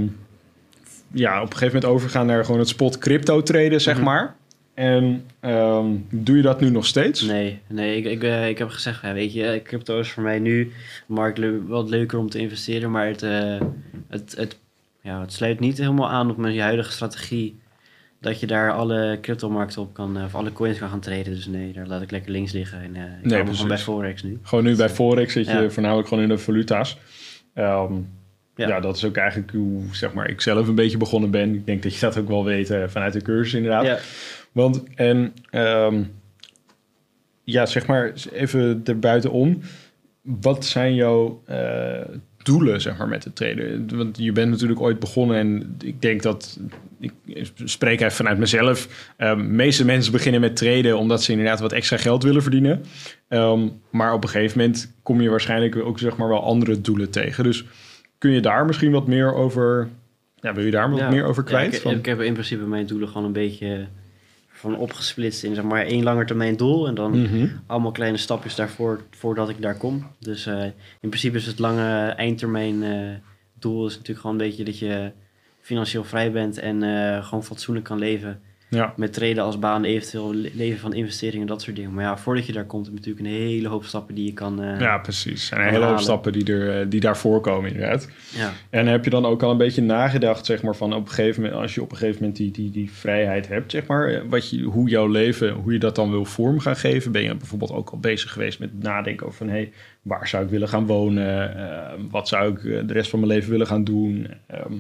ja, 1.11 1.35
op 1.37 1.45
een 1.51 1.57
gegeven 1.57 1.73
moment 1.75 1.85
overgegaan 1.85 2.25
naar 2.25 2.45
gewoon 2.45 2.59
het 2.59 2.69
spot 2.69 2.97
crypto 2.97 3.41
traden, 3.43 3.81
zeg 3.81 3.95
Mhm. 3.95 4.03
maar. 4.05 4.35
En 4.73 5.23
ehm, 5.39 5.85
doe 6.09 6.35
je 6.35 6.41
dat 6.41 6.59
nu 6.61 6.69
nog 6.69 6.85
steeds? 6.85 7.21
Nee, 7.21 7.59
nee 7.67 7.97
ik, 7.97 8.05
ik, 8.05 8.23
eh, 8.23 8.49
ik 8.49 8.57
heb 8.57 8.69
gezegd, 8.69 9.01
ja, 9.01 9.13
weet 9.13 9.33
je, 9.33 9.61
crypto 9.63 9.99
is 9.99 10.09
voor 10.11 10.23
mij 10.23 10.39
nu 10.39 10.71
markt 11.07 11.37
le- 11.37 11.65
wat 11.65 11.89
leuker 11.89 12.17
om 12.19 12.29
te 12.29 12.39
investeren, 12.39 12.91
maar 12.91 13.07
het, 13.07 13.23
eh, 13.23 13.61
het, 14.07 14.33
het, 14.37 14.57
ja, 15.01 15.21
het 15.21 15.33
sluit 15.33 15.59
niet 15.59 15.77
helemaal 15.77 16.09
aan 16.09 16.29
op 16.29 16.37
mijn 16.37 16.59
huidige 16.59 16.91
strategie. 16.91 17.59
Dat 18.21 18.39
je 18.39 18.47
daar 18.47 18.71
alle 18.71 19.17
cryptomarkten 19.21 19.81
op 19.81 19.93
kan, 19.93 20.17
eh, 20.17 20.23
of 20.23 20.35
alle 20.35 20.53
coins 20.53 20.77
kan 20.77 20.89
gaan 20.89 20.99
traden. 20.99 21.33
Dus 21.33 21.45
nee, 21.47 21.73
daar 21.73 21.87
laat 21.87 22.01
ik 22.01 22.11
lekker 22.11 22.31
links 22.31 22.51
liggen. 22.51 22.81
En, 22.81 22.95
eh 22.95 23.01
ik 23.03 23.25
Nee, 23.25 23.39
precies. 23.39 23.55
gewoon 23.55 23.67
bij 23.67 23.77
Forex 23.77 24.23
nu. 24.23 24.39
Gewoon 24.43 24.63
nu 24.63 24.75
bij 24.75 24.89
Forex 24.89 25.33
zit 25.33 25.45
je 25.47 25.53
Ja. 25.53 25.69
voornamelijk 25.69 26.07
gewoon 26.07 26.23
in 26.23 26.29
de 26.29 26.37
valuta's. 26.37 26.97
Ehm, 27.53 27.93
ja. 28.55 28.67
Ja. 28.67 28.79
dat 28.79 28.95
is 28.95 29.05
ook 29.05 29.15
eigenlijk 29.15 29.51
hoe 29.51 29.81
zeg 29.91 30.13
maar, 30.13 30.29
ik 30.29 30.41
zelf 30.41 30.67
een 30.67 30.75
beetje 30.75 30.97
begonnen 30.97 31.31
ben. 31.31 31.53
Ik 31.53 31.65
denk 31.65 31.83
dat 31.83 31.93
je 31.93 31.99
dat 31.99 32.17
ook 32.17 32.27
wel 32.27 32.43
weet 32.45 32.69
eh, 32.69 32.83
vanuit 32.87 33.13
de 33.13 33.21
cursus 33.21 33.53
inderdaad. 33.53 33.85
Ja, 33.85 33.97
Want, 34.51 34.83
en 34.95 35.33
ehm, 35.49 36.03
ja, 37.43 37.65
zeg 37.65 37.87
maar 37.87 38.13
even 38.33 38.81
erbuitenom. 38.85 39.61
Wat 40.21 40.65
zijn 40.65 40.95
jouw 40.95 41.41
eh, 41.45 41.99
doelen, 42.47 42.81
zeg 42.81 42.97
maar, 42.97 43.07
met 43.07 43.23
het 43.23 43.35
traden? 43.35 43.97
Want 43.97 44.17
je 44.19 44.31
bent 44.31 44.49
natuurlijk 44.51 44.79
ooit 44.81 44.99
begonnen 44.99 45.37
en 45.37 45.75
ik 45.83 46.01
denk 46.01 46.21
dat, 46.21 46.59
ik 46.99 47.11
spreek 47.63 47.99
even 47.99 48.11
vanuit 48.11 48.37
mezelf. 48.37 48.87
Ehm, 49.17 49.37
de 49.37 49.43
meeste 49.43 49.85
mensen 49.85 50.11
beginnen 50.11 50.41
met 50.41 50.55
traden 50.55 50.97
omdat 50.97 51.23
ze 51.23 51.31
inderdaad 51.31 51.59
wat 51.59 51.71
extra 51.73 51.97
geld 51.97 52.23
willen 52.23 52.41
verdienen. 52.41 52.83
Ehm, 53.27 53.67
maar 53.91 54.13
op 54.13 54.23
een 54.23 54.29
gegeven 54.29 54.57
moment 54.59 54.93
kom 55.03 55.21
je 55.21 55.29
waarschijnlijk 55.29 55.75
ook, 55.75 55.99
zeg 55.99 56.17
maar, 56.17 56.27
wel 56.27 56.43
andere 56.43 56.81
doelen 56.81 57.09
tegen. 57.09 57.43
Dus 57.43 57.65
kun 58.17 58.31
je 58.31 58.39
daar 58.41 58.65
misschien 58.65 58.91
wat 58.91 59.07
meer 59.07 59.33
over, 59.33 59.87
ja, 60.35 60.53
wil 60.53 60.63
je 60.65 60.71
daar 60.71 60.89
wat 60.89 60.99
Ja. 60.99 61.09
meer 61.09 61.25
over 61.25 61.43
Ja, 61.43 61.49
kwijt? 61.49 61.73
ik, 61.75 61.81
Van- 61.81 61.93
ik 61.95 62.05
heb 62.05 62.21
in 62.21 62.33
principe 62.33 62.63
mijn 62.63 62.85
doelen 62.85 63.07
gewoon 63.07 63.25
een 63.25 63.31
beetje 63.33 63.87
van 64.57 64.77
opgesplitst 64.77 65.43
in 65.43 65.55
zeg 65.55 65.63
maar 65.63 65.85
één 65.85 66.03
langetermijn 66.03 66.55
doel. 66.57 66.87
En 66.87 66.95
dan 66.95 67.21
Mhm. 67.21 67.47
allemaal 67.65 67.91
kleine 67.91 68.17
stapjes 68.17 68.55
daarvoor 68.55 69.01
voordat 69.11 69.49
ik 69.49 69.61
daar 69.61 69.77
kom. 69.77 70.07
Dus 70.19 70.45
eh, 70.45 70.63
in 71.01 71.09
principe 71.09 71.37
is 71.37 71.45
het 71.45 71.59
lange 71.59 72.07
eindtermijn 72.09 72.83
eh, 72.83 73.15
doel 73.59 73.85
is 73.85 73.93
natuurlijk 73.93 74.19
gewoon 74.19 74.39
een 74.39 74.47
beetje 74.47 74.63
dat 74.63 74.79
je 74.79 75.11
financieel 75.61 76.03
vrij 76.03 76.31
bent 76.31 76.57
en 76.57 76.83
eh, 76.83 77.25
gewoon 77.25 77.43
fatsoenlijk 77.43 77.85
kan 77.85 77.97
leven. 77.99 78.41
Ja. 78.69 78.93
Met 78.95 79.13
treden 79.13 79.43
als 79.43 79.59
baan, 79.59 79.83
eventueel 79.83 80.33
le- 80.33 80.49
leven 80.53 80.79
van 80.79 80.93
investeringen, 80.93 81.47
dat 81.47 81.61
soort 81.61 81.75
dingen. 81.75 81.93
Maar 81.93 82.03
ja, 82.03 82.17
voordat 82.17 82.45
je 82.45 82.53
daar 82.53 82.65
komt, 82.65 82.85
heb 82.85 82.93
je 82.93 82.99
natuurlijk 82.99 83.25
een 83.25 83.33
hele 83.47 83.67
hoop 83.67 83.83
stappen 83.85 84.15
die 84.15 84.25
je 84.25 84.33
kan. 84.33 84.61
eh, 84.63 84.79
Ja, 84.79 84.97
precies. 84.97 85.51
En 85.51 85.61
een 85.61 85.69
hele 85.69 85.85
hoop 85.85 85.99
stappen 85.99 86.31
die, 86.31 86.53
er, 86.53 86.79
eh, 86.81 86.85
die 86.89 86.99
daarvoor 86.99 87.41
komen 87.41 87.71
inderdaad. 87.71 88.09
ja. 88.35 88.51
En 88.69 88.87
heb 88.87 89.03
je 89.03 89.09
dan 89.09 89.25
ook 89.25 89.43
al 89.43 89.51
een 89.51 89.57
beetje 89.57 89.81
nagedacht, 89.81 90.45
zeg 90.45 90.61
maar, 90.63 90.75
van 90.75 90.93
op 90.93 91.01
een 91.07 91.11
gegeven 91.13 91.41
moment, 91.41 91.61
als 91.61 91.75
je 91.75 91.81
op 91.81 91.91
een 91.91 91.97
gegeven 91.97 92.19
moment 92.19 92.37
die, 92.37 92.51
die, 92.51 92.71
die 92.71 92.91
vrijheid 92.91 93.47
hebt, 93.47 93.71
zeg 93.71 93.85
maar, 93.87 94.07
eh, 94.07 94.21
wat 94.29 94.49
je, 94.49 94.61
hoe 94.63 94.89
jouw 94.89 95.07
leven, 95.07 95.51
hoe 95.53 95.73
je 95.73 95.79
dat 95.79 95.95
dan 95.95 96.09
wil 96.11 96.25
vorm 96.25 96.59
gaan 96.59 96.75
geven? 96.77 97.11
Ben 97.11 97.23
je 97.23 97.35
bijvoorbeeld 97.35 97.71
ook 97.71 97.89
al 97.89 97.99
bezig 97.99 98.31
geweest 98.31 98.59
met 98.59 98.83
nadenken 98.83 99.25
over 99.25 99.37
van, 99.37 99.47
hé, 99.47 99.53
hey, 99.53 99.71
waar 100.01 100.27
zou 100.27 100.43
ik 100.43 100.49
willen 100.49 100.69
gaan 100.69 100.85
wonen? 100.85 101.55
Wat 102.09 102.27
zou 102.27 102.51
ik 102.51 102.87
de 102.87 102.93
rest 102.93 103.09
van 103.09 103.19
mijn 103.19 103.31
leven 103.31 103.51
willen 103.51 103.67
gaan 103.67 103.83
doen? 103.83 104.27
Ehm, 104.47 104.73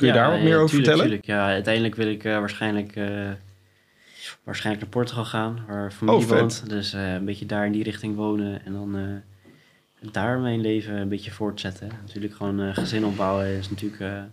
kun 0.00 0.08
je 0.08 0.14
Ja, 0.14 0.20
daar 0.20 0.30
wat 0.30 0.38
ja, 0.38 0.44
meer 0.44 0.56
over 0.56 0.68
tuurlijk, 0.68 0.88
vertellen? 0.88 1.20
tuurlijk. 1.20 1.26
Ja, 1.26 1.46
uiteindelijk 1.46 1.94
wil 1.94 2.08
ik 2.08 2.24
eh, 2.24 2.38
waarschijnlijk, 2.38 2.96
eh, 2.96 3.28
waarschijnlijk 4.44 4.84
naar 4.84 4.94
Portugal 4.94 5.24
gaan, 5.24 5.64
waar 5.68 5.90
familie 5.92 6.24
Oh, 6.24 6.28
woont. 6.28 6.68
Dus 6.68 6.92
eh, 6.92 7.12
een 7.12 7.24
beetje 7.24 7.46
daar 7.46 7.66
in 7.66 7.72
die 7.72 7.82
richting 7.82 8.16
wonen 8.16 8.64
en 8.64 8.72
dan 8.72 8.96
daar 10.12 10.38
mijn 10.38 10.60
leven 10.60 10.94
een 10.96 11.08
beetje 11.08 11.30
voortzetten. 11.30 11.88
Natuurlijk 12.06 12.34
gewoon 12.34 12.74
gezin 12.74 13.04
opbouwen 13.04 13.46
is 13.46 13.70
natuurlijk 13.70 14.00
een 14.00 14.30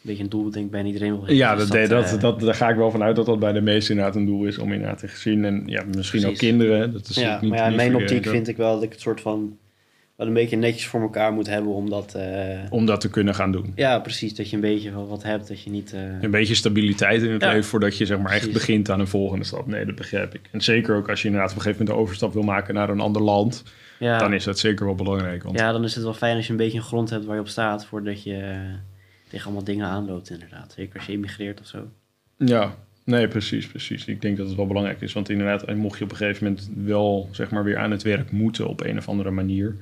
beetje 0.00 0.22
een 0.22 0.28
doel, 0.28 0.50
denk 0.50 0.64
ik, 0.64 0.70
bij 0.70 0.82
iedereen 0.84 1.20
wel. 1.20 1.32
Ja, 1.32 1.54
Dus 1.56 1.68
dat, 1.68 1.88
dat, 1.88 2.08
dat, 2.10 2.20
dat, 2.20 2.40
daar 2.40 2.54
ga 2.54 2.68
ik 2.68 2.76
wel 2.76 2.90
vanuit 2.90 3.16
dat 3.16 3.26
dat 3.26 3.38
bij 3.38 3.52
de 3.52 3.60
meesten 3.60 3.94
inderdaad 3.94 4.16
een 4.16 4.26
doel 4.26 4.44
is 4.44 4.58
om 4.58 4.72
inderdaad 4.72 4.98
te 4.98 5.08
zien. 5.08 5.44
En 5.44 5.62
ja, 5.66 5.84
misschien 5.96 6.26
ook 6.26 6.36
kinderen. 6.36 6.92
Dat 6.92 7.08
is 7.08 7.16
ja, 7.16 7.38
niet, 7.40 7.50
maar 7.50 7.58
ja, 7.58 7.66
in 7.66 7.76
mijn 7.76 7.96
optiek 7.96 8.26
vind 8.28 8.48
ik 8.48 8.56
wel 8.56 8.74
dat 8.74 8.82
ik 8.82 8.92
het 8.92 9.00
soort 9.00 9.20
van 9.20 9.58
wel 10.24 10.34
een 10.34 10.40
beetje 10.42 10.56
netjes 10.56 10.86
voor 10.86 11.00
elkaar 11.00 11.32
moet 11.32 11.46
hebben, 11.46 11.72
omdat... 11.72 12.14
eh, 12.14 12.58
Om 12.70 12.86
dat 12.86 13.00
te 13.00 13.10
kunnen 13.10 13.34
gaan 13.34 13.52
doen. 13.52 13.72
ja, 13.74 13.98
precies, 13.98 14.34
dat 14.34 14.50
je 14.50 14.54
een 14.56 14.62
beetje 14.62 14.90
wel 14.90 15.06
wat 15.08 15.22
hebt, 15.22 15.48
dat 15.48 15.62
je 15.62 15.70
niet... 15.70 15.92
eh, 15.92 16.00
Een 16.20 16.30
beetje 16.30 16.54
stabiliteit 16.54 17.22
in 17.22 17.30
het 17.32 17.42
Ja. 17.42 17.48
leven 17.48 17.64
voordat 17.64 17.98
je 17.98 18.06
zeg 18.06 18.18
maar 18.18 18.32
echt 18.32 18.52
begint 18.52 18.90
aan 18.90 19.00
een 19.00 19.06
volgende 19.06 19.44
stap. 19.44 19.66
Nee, 19.66 19.84
dat 19.84 19.94
begrijp 19.94 20.34
ik. 20.34 20.40
En 20.50 20.60
zeker 20.60 20.96
ook 20.96 21.08
als 21.10 21.20
je 21.22 21.26
inderdaad 21.26 21.50
op 21.50 21.56
een 21.56 21.62
gegeven 21.62 21.84
moment 21.84 21.98
de 21.98 22.02
overstap 22.04 22.32
wil 22.32 22.42
maken 22.42 22.74
naar 22.74 22.88
een 22.88 23.00
ander 23.00 23.22
land, 23.22 23.62
ja, 23.98 24.18
dan 24.18 24.32
is 24.32 24.44
dat 24.44 24.58
zeker 24.58 24.84
wel 24.86 24.94
belangrijk. 24.94 25.42
Want 25.42 25.58
Ja, 25.58 25.72
dan 25.72 25.84
is 25.84 25.94
het 25.94 26.04
wel 26.04 26.14
fijn 26.14 26.36
als 26.36 26.44
je 26.46 26.50
een 26.52 26.58
beetje 26.58 26.78
een 26.78 26.84
grond 26.84 27.10
hebt 27.10 27.24
waar 27.24 27.34
je 27.34 27.40
op 27.40 27.48
staat 27.48 27.86
voordat 27.86 28.22
je 28.22 28.36
eh, 28.36 28.58
tegen 29.28 29.44
allemaal 29.46 29.64
dingen 29.64 29.86
aanloopt, 29.86 30.30
inderdaad. 30.30 30.72
Zeker 30.76 30.96
als 30.96 31.06
je 31.06 31.12
immigreert 31.12 31.60
of 31.60 31.66
zo. 31.66 31.78
ja, 32.36 32.74
nee, 33.04 33.28
precies, 33.28 33.66
precies. 33.66 34.04
Ik 34.04 34.20
denk 34.22 34.36
dat 34.36 34.46
het 34.46 34.56
wel 34.56 34.66
belangrijk 34.66 35.00
is. 35.00 35.12
Want 35.12 35.28
inderdaad, 35.28 35.74
mocht 35.74 35.98
je 35.98 36.04
op 36.04 36.10
een 36.10 36.16
gegeven 36.16 36.44
moment 36.46 36.70
wel 36.84 37.28
zeg 37.32 37.50
maar 37.50 37.64
weer 37.64 37.76
aan 37.78 37.90
het 37.90 38.02
werk 38.02 38.30
moeten 38.30 38.68
op 38.68 38.84
een 38.84 38.98
of 38.98 39.08
andere 39.08 39.30
manier. 39.30 39.76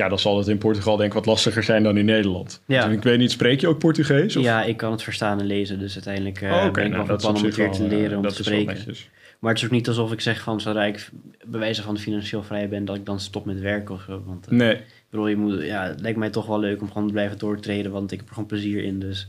Ja, 0.00 0.08
dan 0.08 0.18
zal 0.18 0.38
het 0.38 0.48
in 0.48 0.58
Portugal 0.58 0.96
denk 0.96 1.08
ik 1.08 1.14
wat 1.14 1.26
lastiger 1.26 1.62
zijn 1.62 1.82
dan 1.82 1.96
in 1.96 2.04
Nederland. 2.04 2.62
Ja. 2.66 2.86
Dus 2.86 2.96
ik 2.96 3.02
weet 3.02 3.18
niet, 3.18 3.30
spreek 3.30 3.60
je 3.60 3.68
ook 3.68 3.78
Portugees? 3.78 4.36
Of? 4.36 4.42
Ja, 4.42 4.62
ik 4.62 4.76
kan 4.76 4.92
het 4.92 5.02
verstaan 5.02 5.40
en 5.40 5.46
lezen, 5.46 5.78
dus 5.78 5.94
uiteindelijk 5.94 6.40
eh 6.40 6.52
Oh, 6.52 6.70
ben 6.70 6.84
ik 6.84 6.90
nou, 6.90 7.06
wel 7.06 7.06
van 7.06 7.16
plan 7.16 7.36
om 7.36 7.44
het 7.44 7.56
weer 7.56 7.70
te 7.70 7.84
eh, 7.84 7.88
leren 7.88 8.18
om 8.18 8.28
te 8.28 8.42
spreken. 8.42 8.94
Maar 9.38 9.50
het 9.50 9.60
is 9.60 9.64
ook 9.66 9.74
niet 9.74 9.88
alsof 9.88 10.12
ik 10.12 10.20
zeg 10.20 10.40
van 10.42 10.60
zodra 10.60 10.84
ik 10.84 11.10
bewijzen 11.44 11.84
van 11.84 11.98
financieel 11.98 12.42
vrij 12.42 12.68
ben, 12.68 12.84
dat 12.84 12.96
ik 12.96 13.06
dan 13.06 13.20
stop 13.20 13.44
met 13.44 13.60
werken 13.60 13.94
of 13.94 14.02
zo. 14.06 14.22
Want 14.26 14.46
eh, 14.46 14.52
Nee, 14.52 14.74
ik 14.74 15.06
bedoel, 15.10 15.26
je 15.26 15.36
moet, 15.36 15.62
ja, 15.62 15.86
het 15.86 16.00
lijkt 16.00 16.18
mij 16.18 16.30
toch 16.30 16.46
wel 16.46 16.60
leuk 16.60 16.80
om 16.80 16.90
gewoon 16.90 17.06
te 17.06 17.12
blijven 17.12 17.38
doortreden, 17.38 17.92
want 17.92 18.12
ik 18.12 18.18
heb 18.18 18.28
er 18.28 18.34
gewoon 18.34 18.48
plezier 18.48 18.84
in. 18.84 19.00
Dus 19.00 19.28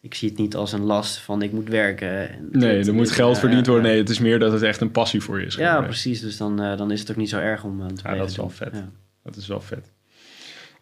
ik 0.00 0.14
zie 0.14 0.28
het 0.28 0.38
niet 0.38 0.56
als 0.56 0.72
een 0.72 0.84
last 0.84 1.18
van 1.18 1.42
ik 1.42 1.52
moet 1.52 1.68
werken. 1.68 2.30
En 2.30 2.48
Nee, 2.50 2.84
er 2.84 2.94
moet 2.94 3.10
geld 3.10 3.34
ja, 3.34 3.40
verdiend 3.40 3.66
worden. 3.66 3.84
Nee, 3.84 3.98
het 3.98 4.10
is 4.10 4.18
meer 4.18 4.38
dat 4.38 4.52
het 4.52 4.62
echt 4.62 4.80
een 4.80 4.90
passie 4.90 5.20
voor 5.20 5.40
je 5.40 5.46
is. 5.46 5.54
Ja, 5.54 5.80
precies. 5.82 6.20
Dus 6.20 6.36
dan, 6.36 6.56
dan 6.56 6.90
is 6.90 7.00
het 7.00 7.10
ook 7.10 7.16
niet 7.16 7.28
zo 7.28 7.38
erg 7.38 7.64
om 7.64 7.94
te 7.94 8.02
Ja, 8.08 8.14
dat 8.14 8.30
is 8.30 8.36
wel 8.36 8.50
vet. 8.50 8.70
Ja. 8.72 8.90
Dat 9.22 9.36
is 9.36 9.46
wel 9.46 9.60
vet. 9.60 9.90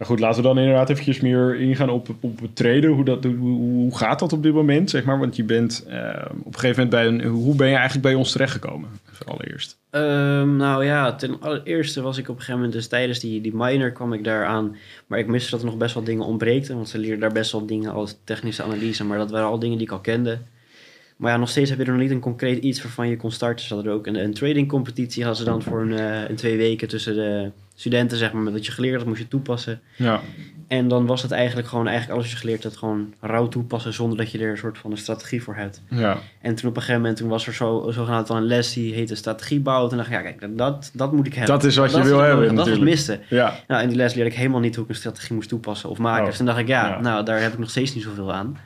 Goed, 0.02 0.20
laten 0.20 0.42
we 0.42 0.48
dan 0.48 0.58
inderdaad 0.58 0.90
eventjes 0.90 1.20
meer 1.20 1.60
ingaan 1.60 1.90
op, 1.90 2.08
op 2.20 2.40
het 2.40 2.56
treden. 2.56 2.90
Hoe, 2.90 3.04
dat, 3.04 3.24
hoe, 3.24 3.58
hoe 3.58 3.96
gaat 3.96 4.18
dat 4.18 4.32
op 4.32 4.42
dit 4.42 4.52
moment, 4.52 4.90
zeg 4.90 5.04
maar? 5.04 5.18
Want 5.18 5.36
je 5.36 5.44
bent 5.44 5.84
eh, 5.88 6.24
op 6.30 6.54
een 6.54 6.60
gegeven 6.60 6.84
moment 6.84 6.90
bij 6.90 7.06
een... 7.06 7.22
Hoe 7.22 7.54
ben 7.54 7.68
je 7.68 7.74
eigenlijk 7.74 8.02
bij 8.02 8.14
ons 8.14 8.32
terechtgekomen? 8.32 8.88
Allereerst. 9.26 9.78
Ehm, 9.90 10.56
nou 10.56 10.84
ja, 10.84 11.14
ten 11.14 11.40
allereerste 11.40 12.02
was 12.02 12.18
ik 12.18 12.24
op 12.24 12.28
een 12.28 12.40
gegeven 12.40 12.54
moment, 12.54 12.72
dus 12.72 12.88
tijdens 12.88 13.18
die, 13.18 13.40
die 13.40 13.54
minor 13.54 13.90
kwam 13.90 14.12
ik 14.12 14.24
daar 14.24 14.46
aan. 14.46 14.76
Maar 15.06 15.18
ik 15.18 15.26
miste 15.26 15.50
dat 15.50 15.60
er 15.60 15.66
nog 15.66 15.76
best 15.76 15.94
wel 15.94 16.04
dingen 16.04 16.24
ontbreekten. 16.24 16.74
Want 16.74 16.88
ze 16.88 16.98
leerden 16.98 17.20
daar 17.20 17.32
best 17.32 17.52
wel 17.52 17.66
dingen 17.66 17.92
als 17.92 18.16
technische 18.24 18.62
analyse. 18.62 19.04
Maar 19.04 19.18
dat 19.18 19.30
waren 19.30 19.48
al 19.48 19.58
dingen 19.58 19.78
die 19.78 19.86
ik 19.86 19.92
al 19.92 20.00
kende. 20.00 20.38
Maar 21.20 21.32
ja, 21.32 21.36
nog 21.38 21.48
steeds 21.48 21.70
heb 21.70 21.78
je 21.78 21.84
er 21.84 21.92
nog 21.92 22.00
niet 22.00 22.10
een 22.10 22.20
concreet 22.20 22.62
iets 22.62 22.82
waarvan 22.82 23.08
je 23.08 23.16
kon 23.16 23.30
starten. 23.30 23.66
Ze 23.66 23.74
hadden 23.74 23.92
er 23.92 23.98
ook 23.98 24.06
een, 24.06 24.14
een 24.24 24.34
trading 24.34 24.68
competitie 24.68 25.24
hadden 25.24 25.44
ze 25.44 25.50
dan 25.50 25.62
voor 25.62 25.80
een, 25.80 25.92
eh, 25.98 26.28
een 26.28 26.36
twee 26.36 26.56
weken 26.56 26.88
tussen 26.88 27.14
de 27.14 27.50
studenten, 27.74 28.18
zeg 28.18 28.32
maar. 28.32 28.42
Met 28.42 28.52
wat 28.52 28.66
je 28.66 28.72
geleerd 28.72 28.96
had, 28.98 29.06
moest 29.06 29.20
je 29.20 29.28
toepassen. 29.28 29.80
Ja, 29.96 30.20
En 30.68 30.88
dan 30.88 31.06
was 31.06 31.22
het 31.22 31.30
eigenlijk 31.30 31.68
gewoon, 31.68 31.86
eigenlijk 31.86 32.18
alles 32.18 32.30
wat 32.30 32.40
je 32.40 32.46
geleerd 32.46 32.62
had, 32.64 32.76
gewoon 32.76 33.14
rauw 33.20 33.48
toepassen. 33.48 33.92
Zonder 33.92 34.18
dat 34.18 34.30
je 34.30 34.38
er 34.38 34.50
een 34.50 34.56
soort 34.58 34.78
van 34.78 34.90
een 34.90 34.96
strategie 34.96 35.42
voor 35.42 35.54
hebt. 35.56 35.82
ja. 35.88 36.18
En 36.40 36.54
toen 36.54 36.68
op 36.68 36.74
een 36.76 36.80
gegeven 36.82 37.00
moment 37.00 37.18
toen 37.18 37.28
was 37.28 37.46
er 37.46 37.54
zo, 37.54 37.86
zogenaamd 37.90 38.28
wel 38.28 38.36
een 38.36 38.46
les 38.46 38.72
die 38.72 38.94
heette 38.94 39.14
strategiebouw. 39.14 39.88
Toen 39.88 39.96
dacht 39.96 40.08
ik, 40.10 40.14
ja 40.14 40.22
kijk, 40.22 40.58
dat, 40.58 40.90
dat 40.94 41.12
moet 41.12 41.26
ik 41.26 41.34
hebben. 41.34 41.54
Dat 41.54 41.64
is 41.64 41.76
wat 41.76 41.90
je 41.92 41.98
is 41.98 42.04
wil 42.04 42.18
hebben, 42.18 42.36
nodig. 42.36 42.56
Dat 42.56 42.66
was 42.68 42.74
het 42.76 42.84
miste. 42.84 43.20
Ja, 43.28 43.54
Nou, 43.66 43.82
in 43.82 43.88
die 43.88 43.96
les 43.96 44.14
leerde 44.14 44.30
ik 44.30 44.36
helemaal 44.36 44.60
niet 44.60 44.74
hoe 44.74 44.84
ik 44.84 44.90
een 44.90 44.96
strategie 44.96 45.34
moest 45.34 45.48
toepassen 45.48 45.88
of 45.88 45.98
maken. 45.98 46.20
Oh. 46.22 46.26
Dus 46.28 46.36
toen 46.36 46.46
dacht 46.46 46.58
ik, 46.58 46.68
ja, 46.68 46.86
Ja. 46.88 47.00
nou, 47.00 47.24
daar 47.24 47.40
heb 47.42 47.52
ik 47.52 47.58
nog 47.58 47.70
steeds 47.70 47.94
niet 47.94 48.04
zoveel 48.04 48.32
aan. 48.32 48.58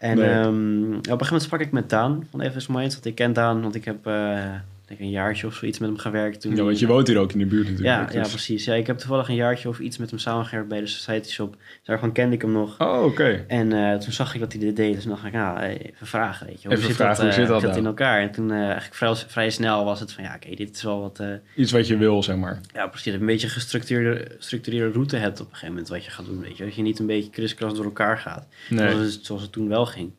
En 0.00 0.16
Nee. 0.16 0.28
ehm, 0.28 0.46
op 0.46 0.50
een 0.50 1.02
gegeven 1.02 1.24
moment 1.26 1.42
sprak 1.42 1.60
ik 1.60 1.72
met 1.72 1.90
Daan 1.90 2.26
van 2.30 2.50
FS 2.50 2.66
Minds. 2.66 2.94
Want 2.94 3.06
ik 3.06 3.14
ken 3.14 3.32
Daan, 3.32 3.62
want 3.62 3.74
ik 3.74 3.84
heb 3.84 4.06
eh, 4.06 4.54
denk 4.88 5.00
een 5.00 5.10
jaartje 5.10 5.46
of 5.46 5.54
zoiets 5.54 5.78
met 5.78 5.88
hem 5.88 5.98
gewerkt. 5.98 6.40
Toen 6.40 6.56
ja, 6.56 6.62
want 6.62 6.78
je 6.78 6.86
woont 6.86 7.06
hier 7.08 7.18
ook 7.18 7.32
in 7.32 7.38
de 7.38 7.46
buurt 7.46 7.68
natuurlijk. 7.70 7.88
ja, 7.88 8.08
ja, 8.12 8.22
dus- 8.22 8.30
precies. 8.30 8.64
Ja, 8.64 8.74
ik 8.74 8.86
heb 8.86 8.98
toevallig 8.98 9.28
een 9.28 9.34
jaartje 9.34 9.68
of 9.68 9.78
iets 9.78 9.98
met 9.98 10.10
hem 10.10 10.18
samengewerkt 10.18 10.68
bij 10.68 10.80
de 10.80 10.86
Society 10.86 11.30
Shop. 11.30 11.56
Daarvan 11.84 12.12
kende 12.12 12.34
ik 12.34 12.42
hem 12.42 12.52
nog. 12.52 12.80
Oh, 12.80 13.04
oké. 13.04 13.44
En 13.48 13.72
eh, 13.72 13.96
toen 13.98 14.12
zag 14.12 14.34
ik 14.34 14.40
dat 14.40 14.52
hij 14.52 14.60
dit 14.60 14.76
deed. 14.76 14.94
Dus 14.94 15.02
toen 15.02 15.12
dacht 15.12 15.24
ik, 15.24 15.32
nou, 15.32 15.58
eh, 15.58 15.70
even 15.70 16.06
vragen, 16.06 16.46
weet 16.46 16.62
je. 16.62 16.68
Even 16.70 16.84
zit 16.86 16.96
vragen, 16.96 17.14
dat, 17.14 17.20
hoe 17.24 17.28
eh, 17.28 17.38
zit 17.38 17.46
dat 17.48 17.60
zit 17.60 17.68
nou? 17.70 17.80
in 17.80 17.86
elkaar? 17.86 18.20
En 18.20 18.30
toen 18.30 18.50
eh, 18.50 18.56
eigenlijk 18.64 18.94
vrij, 18.94 19.14
vrij 19.14 19.50
snel 19.50 19.84
was 19.84 20.00
het 20.00 20.12
van, 20.12 20.24
ja, 20.24 20.34
oké, 20.34 20.54
dit 20.54 20.74
is 20.76 20.82
wel 20.82 21.00
wat... 21.00 21.18
eh, 21.20 21.26
Iets 21.56 21.72
wat 21.72 21.86
je 21.86 21.96
wil, 21.96 22.22
zeg 22.22 22.36
maar. 22.36 22.60
ja, 22.74 22.86
precies. 22.86 23.12
Dat 23.12 23.20
een 23.20 23.26
beetje 23.26 23.46
een 23.46 23.52
gestructureerde, 23.52 24.30
gestructureerde 24.38 24.92
route 24.92 25.16
hebt 25.16 25.40
op 25.40 25.46
een 25.46 25.52
gegeven 25.52 25.68
moment 25.74 25.88
wat 25.88 26.04
je 26.04 26.10
gaat 26.10 26.26
doen, 26.26 26.40
weet 26.40 26.56
je. 26.56 26.64
Dat 26.64 26.74
je 26.74 26.82
niet 26.82 26.98
een 26.98 27.06
beetje 27.06 27.30
kriskras 27.30 27.74
door 27.74 27.84
elkaar 27.84 28.18
gaat. 28.18 28.46
Nee. 28.68 28.90
Zoals, 28.90 29.14
het, 29.14 29.24
zoals 29.26 29.42
het 29.42 29.52
toen 29.52 29.68
wel 29.68 29.86
ging. 29.86 30.10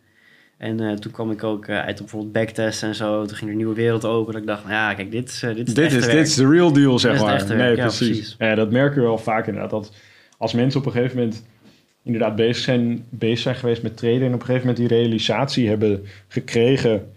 En 0.60 0.80
eh, 0.80 0.94
toen 0.94 1.12
kwam 1.12 1.32
ik 1.32 1.44
ook 1.44 1.66
eh, 1.66 1.80
uit 1.80 1.92
op 1.92 1.98
bijvoorbeeld 1.98 2.34
backtesten 2.34 2.88
en 2.88 2.96
zo. 2.96 3.26
Toen 3.26 3.36
ging 3.36 3.42
er 3.42 3.50
een 3.50 3.58
nieuwe 3.58 3.76
wereld 3.76 4.06
open. 4.06 4.34
Dat 4.34 4.42
ik 4.42 4.48
dacht, 4.48 4.64
nou 4.64 4.76
ja, 4.76 4.94
kijk, 4.94 5.12
dit 5.12 5.30
is, 5.30 5.44
eh, 5.44 5.56
dit 5.56 5.68
is 5.68 5.74
Dit 5.74 5.92
is, 5.92 6.06
werk. 6.06 6.12
dit 6.12 6.28
is 6.28 6.36
de 6.36 6.50
real 6.50 6.74
deal, 6.74 7.00
zeg 7.00 7.22
maar. 7.22 7.46
nee, 7.48 7.58
werk, 7.58 7.78
ja, 7.78 7.84
precies. 7.84 8.08
precies. 8.08 8.36
Ja, 8.40 8.56
dat 8.56 8.72
merken 8.72 9.02
we 9.02 9.08
wel 9.08 9.18
vaak 9.18 9.48
inderdaad. 9.48 9.70
Dat 9.70 9.94
als 10.38 10.54
mensen 10.54 10.80
op 10.80 10.86
een 10.86 10.92
gegeven 10.92 11.18
moment 11.18 11.46
inderdaad 12.04 12.36
bezig 12.36 12.64
zijn, 12.64 13.06
bezig 13.10 13.40
zijn 13.40 13.56
geweest 13.56 13.84
met 13.84 13.98
traden... 13.98 14.22
en 14.22 14.34
op 14.34 14.40
een 14.40 14.46
gegeven 14.46 14.68
moment 14.68 14.78
die 14.78 14.98
realisatie 14.98 15.68
hebben 15.68 16.06
gekregen... 16.28 17.12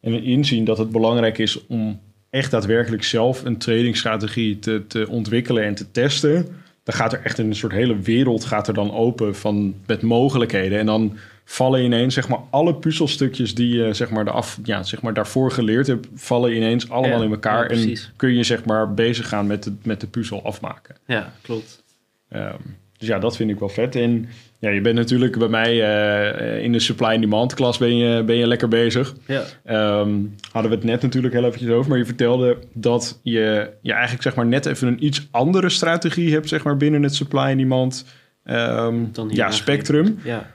en 0.00 0.22
inzien 0.22 0.64
dat 0.64 0.78
het 0.78 0.90
belangrijk 0.90 1.38
is 1.38 1.66
om 1.66 2.00
echt 2.30 2.50
daadwerkelijk 2.50 3.04
zelf 3.04 3.44
een 3.44 3.58
tradingstrategie 3.58 4.58
te, 4.58 4.84
te 4.86 5.08
ontwikkelen 5.08 5.64
en 5.64 5.74
te 5.74 5.90
testen... 5.90 6.46
dan 6.82 6.94
gaat 6.94 7.12
er 7.12 7.20
echt 7.24 7.38
een 7.38 7.54
soort 7.54 7.72
hele 7.72 7.98
wereld 7.98 8.44
gaat 8.44 8.68
er 8.68 8.74
dan 8.74 8.92
open 8.92 9.34
van, 9.34 9.74
met 9.86 10.02
mogelijkheden. 10.02 10.78
En 10.78 10.86
dan 10.86 11.16
vallen 11.50 11.82
ineens 11.84 12.14
zeg 12.14 12.28
maar 12.28 12.38
alle 12.50 12.74
puzzelstukjes 12.74 13.54
die 13.54 13.76
je 13.76 13.94
zeg 13.94 14.10
maar, 14.10 14.24
de 14.24 14.30
af, 14.30 14.58
ja, 14.64 14.82
zeg 14.82 15.02
maar 15.02 15.14
daarvoor 15.14 15.50
geleerd 15.50 15.86
hebt... 15.86 16.08
vallen 16.14 16.56
ineens 16.56 16.90
allemaal 16.90 17.18
Ja, 17.18 17.24
in 17.24 17.30
elkaar 17.30 17.74
ja, 17.74 17.82
en 17.82 17.96
kun 18.16 18.34
je 18.34 18.42
zeg 18.42 18.64
maar 18.64 18.94
bezig 18.94 19.28
gaan 19.28 19.46
met 19.46 19.62
de, 19.62 19.72
met 19.82 20.00
de 20.00 20.06
puzzel 20.06 20.44
afmaken. 20.44 20.96
Ja, 21.06 21.32
klopt. 21.42 21.82
Ehm, 22.28 22.56
dus 22.98 23.08
ja, 23.08 23.18
dat 23.18 23.36
vind 23.36 23.50
ik 23.50 23.58
wel 23.58 23.68
vet. 23.68 23.96
En 23.96 24.28
ja, 24.58 24.70
je 24.70 24.80
bent 24.80 24.96
natuurlijk 24.96 25.38
bij 25.38 25.48
mij 25.48 25.70
eh, 25.70 26.64
in 26.64 26.72
de 26.72 26.80
supply 26.80 27.06
and 27.06 27.20
demand 27.20 27.54
klas 27.54 27.78
ben 27.78 27.96
je, 27.96 28.22
ben 28.22 28.36
je 28.36 28.46
lekker 28.46 28.68
bezig. 28.68 29.14
Ja. 29.26 29.42
Ehm, 29.64 30.10
hadden 30.52 30.70
we 30.70 30.76
het 30.76 30.84
net 30.84 31.02
natuurlijk 31.02 31.34
heel 31.34 31.44
eventjes 31.44 31.70
over. 31.70 31.88
Maar 31.88 31.98
je 31.98 32.06
vertelde 32.06 32.58
dat 32.72 33.20
je, 33.22 33.70
je 33.82 33.92
eigenlijk 33.92 34.22
zeg 34.22 34.34
maar 34.34 34.46
net 34.46 34.66
even 34.66 34.88
een 34.88 35.04
iets 35.04 35.28
andere 35.30 35.68
strategie 35.68 36.32
hebt 36.32 36.48
zeg 36.48 36.64
maar 36.64 36.76
binnen 36.76 37.02
het 37.02 37.14
supply 37.14 37.40
and 37.40 37.58
demand 37.58 38.04
ehm, 38.44 38.96
ja, 39.28 39.50
spectrum. 39.50 40.18
Ja. 40.24 40.50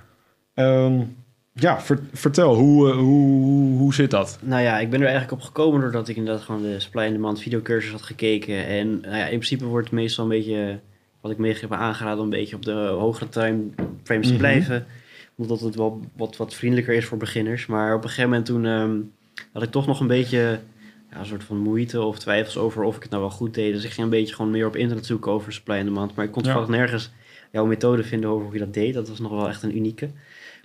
Ehm, 0.55 1.01
ja, 1.53 1.81
ver- 1.81 2.03
vertel, 2.13 2.55
hoe, 2.55 2.89
eh, 2.89 2.95
hoe, 2.97 3.43
hoe, 3.43 3.77
hoe 3.77 3.93
zit 3.93 4.11
dat? 4.11 4.39
Nou 4.41 4.61
ja, 4.61 4.79
ik 4.79 4.89
ben 4.89 4.99
er 5.01 5.07
eigenlijk 5.07 5.41
op 5.41 5.45
gekomen 5.47 5.81
doordat 5.81 6.07
ik 6.07 6.15
inderdaad 6.15 6.43
gewoon 6.43 6.61
de 6.61 6.79
Supply 6.79 7.01
and 7.03 7.11
Demand 7.11 7.41
videocursus 7.41 7.91
had 7.91 8.01
gekeken. 8.01 8.65
En 8.65 8.99
nou 8.99 9.15
ja, 9.15 9.23
in 9.23 9.29
principe 9.37 9.65
wordt 9.65 9.85
het 9.89 9.95
meestal 9.95 10.23
een 10.23 10.29
beetje, 10.29 10.79
wat 11.21 11.31
ik 11.31 11.37
meegeef 11.37 11.61
heb 11.61 11.71
aangeraden, 11.73 12.17
om 12.17 12.23
een 12.23 12.29
beetje 12.29 12.55
op 12.55 12.65
de 12.65 12.71
hogere 12.99 13.29
time 13.29 13.61
frames 14.03 14.25
te 14.25 14.31
Mhm. 14.33 14.41
blijven. 14.41 14.85
Omdat 15.37 15.59
het 15.59 15.75
wel 15.75 15.99
wat, 16.15 16.37
wat 16.37 16.53
vriendelijker 16.53 16.93
is 16.95 17.05
voor 17.05 17.17
beginners. 17.17 17.65
Maar 17.65 17.95
op 17.95 18.03
een 18.03 18.09
gegeven 18.09 18.29
moment 18.29 18.45
toen 18.47 18.65
ehm, 18.65 18.95
had 19.53 19.63
ik 19.63 19.71
toch 19.71 19.87
nog 19.87 19.99
een 19.99 20.07
beetje 20.07 20.59
ja, 21.11 21.19
een 21.19 21.25
soort 21.25 21.43
van 21.43 21.57
moeite 21.57 22.01
of 22.01 22.19
twijfels 22.19 22.57
over 22.57 22.83
of 22.83 22.95
ik 22.95 23.01
het 23.01 23.11
nou 23.11 23.21
wel 23.23 23.31
goed 23.31 23.53
deed. 23.53 23.73
Dus 23.73 23.83
ik 23.83 23.91
ging 23.91 24.03
een 24.05 24.09
beetje 24.19 24.35
gewoon 24.35 24.51
meer 24.51 24.67
op 24.67 24.75
internet 24.75 25.05
zoeken 25.05 25.31
over 25.31 25.53
Supply 25.53 25.75
and 25.75 25.85
Demand. 25.85 26.15
Maar 26.15 26.25
ik 26.25 26.31
kon 26.31 26.43
Ja. 26.43 26.65
nergens 26.67 27.11
jouw 27.51 27.65
methode 27.65 28.03
vinden 28.03 28.29
over 28.29 28.43
hoe 28.45 28.53
je 28.53 28.59
dat 28.59 28.73
deed. 28.73 28.93
Dat 28.93 29.09
was 29.09 29.19
nog 29.19 29.31
wel 29.31 29.47
echt 29.47 29.63
een 29.63 29.75
unieke. 29.77 30.09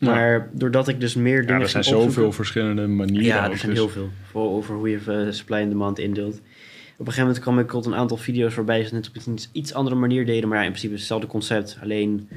Ja. 0.00 0.10
Maar 0.14 0.50
doordat 0.52 0.88
ik 0.88 1.00
dus 1.00 1.14
meer 1.14 1.40
dingen 1.40 1.54
Ja, 1.56 1.60
er 1.60 1.68
zijn 1.68 1.84
zoveel 1.84 2.32
verschillende 2.32 2.86
manieren. 2.86 3.24
ja, 3.26 3.50
er 3.50 3.56
zijn 3.58 3.70
dus- 3.70 3.80
heel 3.80 3.88
veel. 3.88 4.08
Voor, 4.22 4.50
over 4.50 4.74
hoe 4.74 4.90
je 4.90 4.98
eh, 5.06 5.32
supply 5.32 5.56
en 5.56 5.68
demand 5.68 5.98
indeelt. 5.98 6.34
Op 6.34 7.06
een 7.06 7.12
gegeven 7.12 7.22
moment 7.24 7.38
kwam 7.38 7.58
ik 7.58 7.68
tot 7.68 7.86
een 7.86 7.94
aantal 7.94 8.16
video's 8.16 8.54
waarbij 8.54 8.84
ze 8.84 8.94
het 8.94 9.08
op 9.08 9.26
een 9.26 9.38
iets 9.52 9.74
andere 9.74 9.96
manier 9.96 10.26
deden. 10.26 10.48
Maar 10.48 10.58
ja, 10.58 10.64
in 10.64 10.70
principe 10.70 10.94
hetzelfde 10.94 11.26
concept. 11.26 11.78
Alleen 11.82 12.28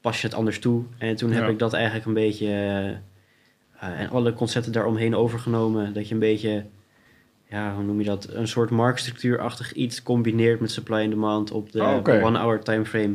pas 0.00 0.20
je 0.20 0.26
het 0.26 0.36
anders 0.36 0.58
toe. 0.58 0.82
En 0.98 1.16
toen 1.16 1.32
heb 1.32 1.42
Ja. 1.42 1.48
ik 1.48 1.58
dat 1.58 1.72
eigenlijk 1.72 2.06
een 2.06 2.14
beetje... 2.14 2.46
eh, 2.46 2.88
eh, 2.88 4.00
en 4.00 4.10
alle 4.10 4.32
concepten 4.32 4.72
daaromheen 4.72 5.14
overgenomen. 5.14 5.92
Dat 5.92 6.08
je 6.08 6.14
een 6.14 6.20
beetje... 6.20 6.64
Ja, 7.50 7.74
hoe 7.74 7.84
noem 7.84 7.98
je 7.98 8.04
dat? 8.04 8.28
Een 8.32 8.48
soort 8.48 8.70
marktstructuurachtig 8.70 9.72
iets 9.72 10.02
combineert 10.02 10.60
met 10.60 10.70
supply 10.70 10.96
en 10.98 11.10
demand 11.10 11.50
op 11.50 11.72
de 11.72 11.82
Oh, 11.82 11.96
oké. 11.96 12.22
one-hour 12.22 12.62
timeframe. 12.62 13.14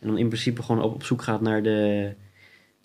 En 0.00 0.06
dan 0.08 0.18
in 0.18 0.28
principe 0.28 0.62
gewoon 0.62 0.82
op, 0.82 0.94
op 0.94 1.04
zoek 1.04 1.22
gaat 1.22 1.40
naar 1.40 1.62
de, 1.62 2.12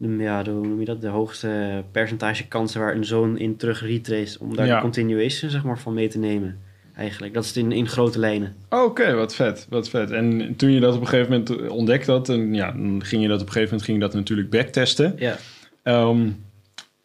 de, 0.01 0.07
ja, 0.23 0.43
de, 0.43 0.51
hoe 0.51 0.67
noem 0.67 0.79
je 0.79 0.85
dat? 0.85 1.01
de 1.01 1.07
hoogste 1.07 1.83
percentage 1.91 2.47
kansen 2.47 2.79
waar 2.79 2.95
een 2.95 3.05
zone 3.05 3.39
in 3.39 3.55
terug 3.57 3.81
retrace. 3.81 4.39
Om 4.39 4.55
daar 4.55 4.65
Ja. 4.67 4.75
de 4.75 4.81
continuation 4.81 5.51
zeg 5.51 5.63
maar, 5.63 5.79
van 5.79 5.93
mee 5.93 6.07
te 6.07 6.19
nemen. 6.19 6.59
Eigenlijk. 6.95 7.33
Dat 7.33 7.43
is 7.43 7.49
het 7.49 7.57
in, 7.57 7.71
in 7.71 7.87
grote 7.87 8.19
lijnen. 8.19 8.55
Oké, 8.69 9.13
wat 9.13 9.35
vet, 9.35 9.65
wat 9.69 9.89
vet. 9.89 10.11
En 10.11 10.53
toen 10.55 10.71
je 10.71 10.79
dat 10.79 10.95
op 10.95 11.01
een 11.01 11.07
gegeven 11.07 11.31
moment 11.31 11.69
ontdekt 11.69 12.07
had, 12.07 12.29
en 12.29 12.53
ja, 12.53 12.71
dan 12.71 13.03
ging 13.03 13.21
je 13.21 13.27
dat 13.27 13.41
op 13.41 13.47
een 13.47 13.53
gegeven 13.53 13.63
moment 13.75 13.83
ging 13.83 13.97
je 13.97 14.03
dat 14.03 14.13
natuurlijk 14.13 14.49
backtesten. 14.49 15.13
Ja. 15.17 15.35
Ehm, 15.83 16.29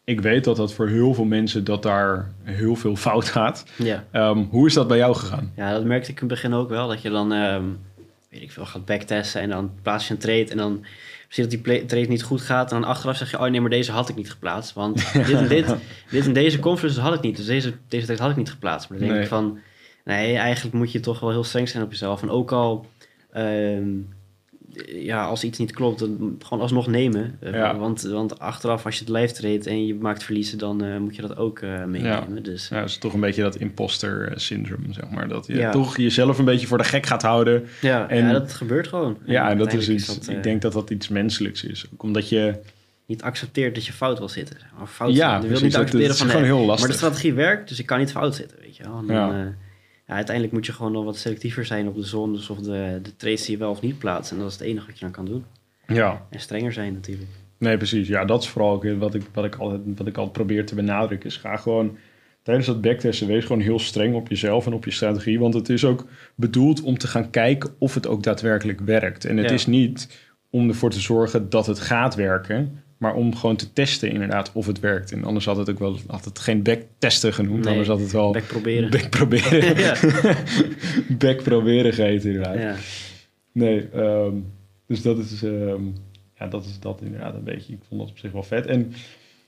ik 0.03 0.21
weet 0.21 0.43
dat 0.43 0.55
dat 0.55 0.73
voor 0.73 0.87
heel 0.87 1.13
veel 1.13 1.25
mensen 1.25 1.63
dat 1.63 1.83
daar 1.83 2.31
heel 2.43 2.75
veel 2.75 2.95
fout 2.95 3.25
gaat. 3.25 3.65
Ja. 3.75 4.03
Ehm, 4.11 4.37
hoe 4.49 4.67
is 4.67 4.73
dat 4.73 4.87
bij 4.87 4.97
jou 4.97 5.15
gegaan? 5.15 5.51
ja, 5.55 5.71
dat 5.73 5.83
merkte 5.85 6.11
ik 6.11 6.15
in 6.21 6.27
het 6.27 6.33
begin 6.41 6.53
ook 6.53 6.69
wel. 6.69 6.87
Dat 6.87 7.01
je 7.01 7.09
dan, 7.09 7.33
ehm, 7.33 7.63
weet 8.29 8.41
ik 8.41 8.51
veel, 8.51 8.65
gaat 8.65 8.85
backtesten 8.85 9.41
en 9.41 9.49
dan 9.49 9.71
plaats 9.81 10.07
je 10.07 10.13
een 10.13 10.19
trade. 10.19 10.45
En 10.49 10.57
dan 10.57 10.85
zie 11.35 11.43
je 11.43 11.49
dat 11.49 11.65
die 11.65 11.85
trade 11.85 12.07
niet 12.07 12.23
goed 12.23 12.41
gaat. 12.41 12.71
En 12.71 12.79
dan 12.81 12.89
achteraf 12.89 13.17
zeg 13.17 13.31
je, 13.31 13.39
oh 13.39 13.49
nee, 13.49 13.61
maar 13.61 13.69
deze 13.69 13.91
had 13.91 14.09
ik 14.09 14.15
niet 14.15 14.31
geplaatst. 14.31 14.73
Want 14.73 15.13
dit 15.13 15.29
en 15.31 15.47
dit, 15.47 15.75
dit 16.09 16.25
en 16.25 16.33
deze 16.33 16.59
conference 16.59 16.99
had 17.01 17.13
ik 17.13 17.21
niet. 17.21 17.35
Dus 17.37 17.45
deze, 17.45 17.73
deze 17.87 18.05
trade 18.05 18.21
had 18.21 18.31
ik 18.31 18.37
niet 18.37 18.49
geplaatst. 18.51 18.89
Maar 18.89 18.97
dan 18.97 19.07
denk 19.07 19.19
Nee. 19.19 19.27
ik 19.29 19.33
van, 19.35 19.59
nee, 20.03 20.35
eigenlijk 20.37 20.75
moet 20.75 20.91
je 20.91 20.99
toch 20.99 21.19
wel 21.19 21.29
heel 21.29 21.43
streng 21.43 21.69
zijn 21.69 21.83
op 21.83 21.91
jezelf. 21.91 22.21
En 22.21 22.29
ook 22.29 22.51
al... 22.51 22.85
ehm, 23.31 23.87
ja, 24.85 25.25
als 25.25 25.43
iets 25.43 25.57
niet 25.59 25.71
klopt, 25.71 25.99
dan 25.99 26.35
gewoon 26.43 26.61
alsnog 26.63 26.87
nemen. 26.87 27.37
Eh, 27.39 27.53
Ja. 27.53 27.77
want, 27.77 28.01
want 28.01 28.39
achteraf, 28.39 28.85
als 28.85 28.95
je 28.99 29.05
het 29.05 29.13
live 29.13 29.33
treedt 29.33 29.67
en 29.67 29.85
je 29.85 29.95
maakt 29.95 30.23
verliezen, 30.23 30.57
dan 30.57 30.83
eh, 30.83 30.97
moet 30.97 31.15
je 31.15 31.21
dat 31.21 31.37
ook 31.37 31.59
eh, 31.59 31.83
meenemen. 31.83 32.43
Dus 32.43 32.67
Ja, 32.67 32.79
dat 32.79 32.89
is 32.89 32.97
toch 32.97 33.13
een 33.13 33.19
beetje 33.19 33.41
dat 33.41 33.55
imposter 33.55 34.31
syndrome, 34.35 34.93
zeg 34.93 35.09
maar. 35.09 35.27
Dat 35.27 35.47
je 35.47 35.55
Ja. 35.55 35.71
toch 35.71 35.97
jezelf 35.97 36.37
een 36.39 36.45
beetje 36.45 36.67
voor 36.67 36.77
de 36.77 36.83
gek 36.83 37.05
gaat 37.05 37.21
houden. 37.21 37.65
ja, 37.81 38.09
En- 38.09 38.25
ja, 38.25 38.31
dat 38.31 38.53
gebeurt 38.53 38.87
gewoon. 38.87 39.17
Ja, 39.25 39.49
en 39.49 39.57
dat 39.57 39.73
is 39.73 39.89
iets, 39.89 40.05
dat, 40.05 40.29
ik 40.29 40.43
denk 40.43 40.61
dat 40.61 40.73
dat 40.73 40.89
iets 40.89 41.07
menselijks 41.07 41.63
is. 41.63 41.85
Ook 41.93 42.03
omdat 42.03 42.29
je, 42.29 42.53
niet 43.05 43.21
accepteert 43.21 43.75
dat 43.75 43.85
je 43.85 43.93
fout 43.93 44.17
wil 44.17 44.29
zitten. 44.29 44.57
Fout 44.87 45.15
Ja. 45.15 45.33
Je 45.35 45.39
precies. 45.45 45.61
niet 45.61 45.71
Dat- 45.71 45.81
accepteren 45.81 46.07
dat 46.07 46.15
is 46.15 46.21
van 46.21 46.31
gewoon 46.31 46.41
nee, 46.47 46.51
heel 46.57 46.65
Maar 46.65 46.75
de 46.75 46.81
lastig. 46.81 46.95
strategie 46.99 47.33
werkt, 47.33 47.69
dus 47.69 47.79
ik 47.79 47.85
kan 47.85 47.99
niet 47.99 48.11
fout 48.11 48.35
zitten, 48.35 48.57
weet 48.61 48.77
je 48.77 48.83
wel. 48.83 49.05
Dan, 49.05 49.15
Ja. 49.15 49.53
Ja. 50.07 50.13
uiteindelijk 50.13 50.55
moet 50.55 50.65
je 50.65 50.73
gewoon 50.73 50.91
nog 50.91 51.03
wat 51.03 51.17
selectiever 51.17 51.65
zijn 51.65 51.87
op 51.87 51.95
de 51.95 52.03
zones 52.03 52.49
of 52.49 52.57
de, 52.59 52.99
de 53.01 53.15
trades 53.15 53.41
die 53.45 53.51
je 53.51 53.57
wel 53.57 53.69
of 53.71 53.81
niet 53.81 53.97
plaatst. 53.97 54.31
En 54.31 54.37
dat 54.37 54.47
is 54.47 54.53
het 54.53 54.61
enige 54.67 54.85
wat 54.85 54.95
je 54.95 55.01
dan 55.05 55.13
kan 55.13 55.25
doen. 55.25 55.45
ja, 55.87 56.25
En 56.29 56.39
strenger 56.39 56.73
zijn 56.73 56.93
natuurlijk. 56.93 57.29
Nee, 57.57 57.77
precies. 57.77 58.07
Ja, 58.07 58.25
dat 58.25 58.41
is 58.41 58.49
vooral 58.49 58.71
ook 58.71 58.85
wat 58.97 59.13
ik, 59.13 59.21
wat 59.33 59.45
ik, 59.45 59.55
altijd, 59.55 59.81
wat 59.97 60.07
ik 60.07 60.15
altijd 60.17 60.33
probeer 60.33 60.65
te 60.65 60.75
benadrukken. 60.75 61.29
Is 61.29 61.37
ga 61.37 61.55
gewoon 61.57 61.97
tijdens 62.43 62.67
dat 62.67 62.81
backtesten, 62.81 63.27
wees 63.27 63.45
gewoon 63.45 63.61
heel 63.61 63.79
streng 63.79 64.15
op 64.15 64.27
jezelf 64.27 64.65
en 64.65 64.73
op 64.73 64.85
je 64.85 64.91
strategie. 64.91 65.39
Want 65.39 65.53
het 65.53 65.69
is 65.69 65.85
ook 65.85 66.05
bedoeld 66.35 66.81
om 66.81 66.97
te 66.97 67.07
gaan 67.07 67.29
kijken 67.29 67.69
of 67.79 67.93
het 67.93 68.07
ook 68.07 68.23
daadwerkelijk 68.23 68.79
werkt. 68.79 69.25
En 69.25 69.37
het 69.37 69.47
Ja. 69.49 69.53
is 69.53 69.65
niet 69.65 70.23
om 70.49 70.67
ervoor 70.69 70.89
te 70.89 70.99
zorgen 70.99 71.49
dat 71.49 71.65
het 71.67 71.79
gaat 71.79 72.15
werken. 72.15 72.83
Maar 72.97 73.13
om 73.15 73.35
gewoon 73.35 73.55
te 73.55 73.73
testen 73.73 74.09
inderdaad 74.11 74.51
of 74.53 74.65
het 74.65 74.79
werkt. 74.79 75.11
En 75.11 75.23
anders 75.23 75.45
had 75.45 75.57
het 75.57 75.69
ook 75.69 75.79
wel 75.79 75.97
had 76.07 76.25
het 76.25 76.39
geen 76.39 76.63
backtesten 76.63 77.33
genoemd, 77.33 77.59
Nee, 77.63 77.69
anders 77.69 77.87
had 77.87 77.99
het 77.99 78.11
wel 78.11 78.31
Back 78.31 78.47
proberen. 78.47 78.89
back 78.89 79.09
proberen, 79.09 79.75
back 81.17 81.43
proberen 81.43 81.93
geheten 81.93 82.29
inderdaad. 82.31 82.57
ja. 82.57 82.75
Nee, 83.51 83.89
ehm, 83.93 84.33
dus 84.87 85.01
dat 85.01 85.17
is, 85.17 85.43
ehm, 85.43 85.81
ja, 86.39 86.47
dat 86.47 86.65
is 86.65 86.79
dat 86.79 87.01
inderdaad 87.01 87.33
een 87.33 87.43
beetje. 87.43 87.73
Ik 87.73 87.79
vond 87.87 88.01
dat 88.01 88.09
op 88.09 88.17
zich 88.17 88.31
wel 88.31 88.43
vet. 88.43 88.65
En 88.65 88.93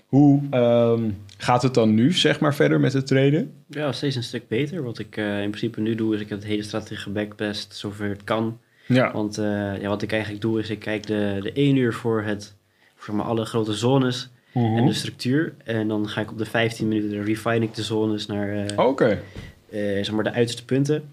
hoe 0.06 0.42
ehm, 0.50 1.04
gaat 1.38 1.62
het 1.62 1.74
dan 1.74 1.94
nu, 1.94 2.12
zeg 2.13 2.39
maar, 2.39 2.56
verder 2.56 2.80
met 2.80 2.94
het 2.94 3.08
traden? 3.08 3.54
ja, 3.70 3.92
steeds 3.92 4.16
een 4.16 4.24
stuk 4.24 4.48
beter. 4.48 4.84
Wat 4.84 5.00
ik 5.00 5.18
eh, 5.18 5.42
in 5.42 5.50
principe 5.50 5.82
nu 5.82 5.96
doe, 5.96 6.16
is 6.16 6.22
ik 6.22 6.30
heb 6.30 6.38
het 6.38 6.48
hele 6.48 6.63
strategie 6.63 6.98
gebackbest 6.98 7.75
zover 7.75 8.10
het 8.10 8.24
kan. 8.24 8.60
Ja, 8.88 9.12
Want 9.12 9.38
eh, 9.38 9.82
ja, 9.82 9.88
wat 9.88 10.01
ik 10.01 10.12
eigenlijk 10.12 10.42
doe, 10.42 10.60
is 10.60 10.70
ik 10.70 10.80
kijk 10.80 11.08
de, 11.08 11.38
de 11.42 11.51
1 11.54 11.75
uur 11.75 11.94
voor, 11.94 12.24
het, 12.24 12.56
zeg 13.00 13.16
maar, 13.16 13.25
alle 13.25 13.46
grote 13.46 13.74
zones 13.74 14.30
Mhm. 14.54 14.77
en 14.77 14.86
de 14.86 14.94
structuur. 14.94 15.54
En 15.63 15.88
dan 15.88 16.10
ga 16.10 16.22
ik 16.22 16.32
op 16.32 16.38
de 16.38 16.46
15 16.46 16.88
minuten, 16.88 17.24
refine 17.24 17.66
ik 17.66 17.74
de 17.74 17.84
zones 17.84 18.25
naar 18.25 18.66
Oké, 18.75 19.20
eh, 19.70 19.80
zeg 19.80 20.12
maar 20.12 20.24
de 20.24 20.32
uiterste 20.32 20.66
punten. 20.66 21.04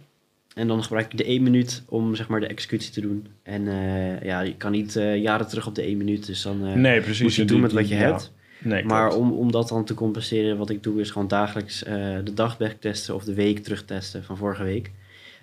En 0.55 0.69
dan 0.69 0.83
gebruik 0.83 1.13
ik 1.13 1.19
de 1.19 1.31
1 1.31 1.43
minuut 1.43 1.83
om 1.89 2.15
zeg 2.15 2.29
maar, 2.29 2.41
de 2.41 2.47
executie 2.47 2.93
te 2.93 3.01
doen. 3.01 3.27
En 3.43 3.69
eh, 3.69 4.23
ja, 4.23 4.41
je 4.41 4.55
kan 4.57 4.73
niet 4.73 4.93
jaren 5.17 5.49
terug 5.49 5.67
op 5.67 5.75
de 5.75 5.87
1 5.89 5.97
minuut. 5.97 6.27
Dus 6.27 6.43
dan 6.43 6.81
nee, 6.81 7.01
precies. 7.01 7.23
moet 7.23 7.35
je 7.35 7.41
Die- 7.45 7.51
doen 7.51 7.61
met 7.61 7.73
wat 7.73 7.89
je 7.89 7.95
ja. 7.95 8.01
hebt. 8.01 8.33
Nee, 8.59 8.85
Maar 8.85 9.15
om, 9.15 9.33
om 9.33 9.53
dat 9.53 9.69
dan 9.69 9.85
te 9.85 9.95
compenseren, 9.95 10.57
wat 10.57 10.71
ik 10.71 10.83
doe, 10.83 11.01
is 11.01 11.11
gewoon 11.11 11.29
dagelijks 11.29 11.79
de 12.25 12.35
dag 12.35 12.59
backtesten 12.59 13.15
of 13.15 13.25
de 13.25 13.35
week 13.35 13.59
terugtesten 13.59 14.25
van 14.25 14.37
vorige 14.37 14.63
week. 14.65 14.91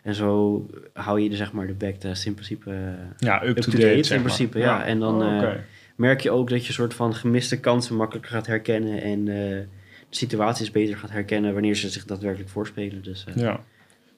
En 0.04 0.16
zo 0.16 0.66
hou 0.94 1.20
je 1.22 1.30
de, 1.30 1.36
zeg 1.36 1.52
maar, 1.52 1.68
de 1.68 1.74
backtest 1.74 2.26
in 2.26 2.34
principe 2.34 2.96
ja, 3.18 3.46
up-to-date 3.46 3.86
in 3.86 4.06
maar. 4.10 4.20
principe. 4.20 4.60
Ja. 4.60 4.84
En 4.86 5.00
dan 5.00 5.22
Oh. 5.24 5.52
Merk 6.01 6.22
je 6.22 6.31
ook 6.31 6.50
dat 6.50 6.65
je 6.65 6.74
soort 6.74 6.93
van 6.93 7.15
gemiste 7.15 7.60
kansen 7.60 7.96
makkelijker 7.96 8.31
gaat 8.31 8.48
herkennen 8.48 9.01
en 9.01 9.20
eh, 9.27 9.36
de 9.36 9.65
situaties 10.10 10.72
beter 10.72 10.98
gaat 10.98 11.12
herkennen 11.12 11.53
wanneer 11.53 11.75
ze 11.75 11.89
zich 11.89 12.05
daadwerkelijk 12.05 12.50
voorspelen. 12.50 13.03
Dus 13.03 13.25
eh, 13.27 13.36
Ja. 13.36 13.63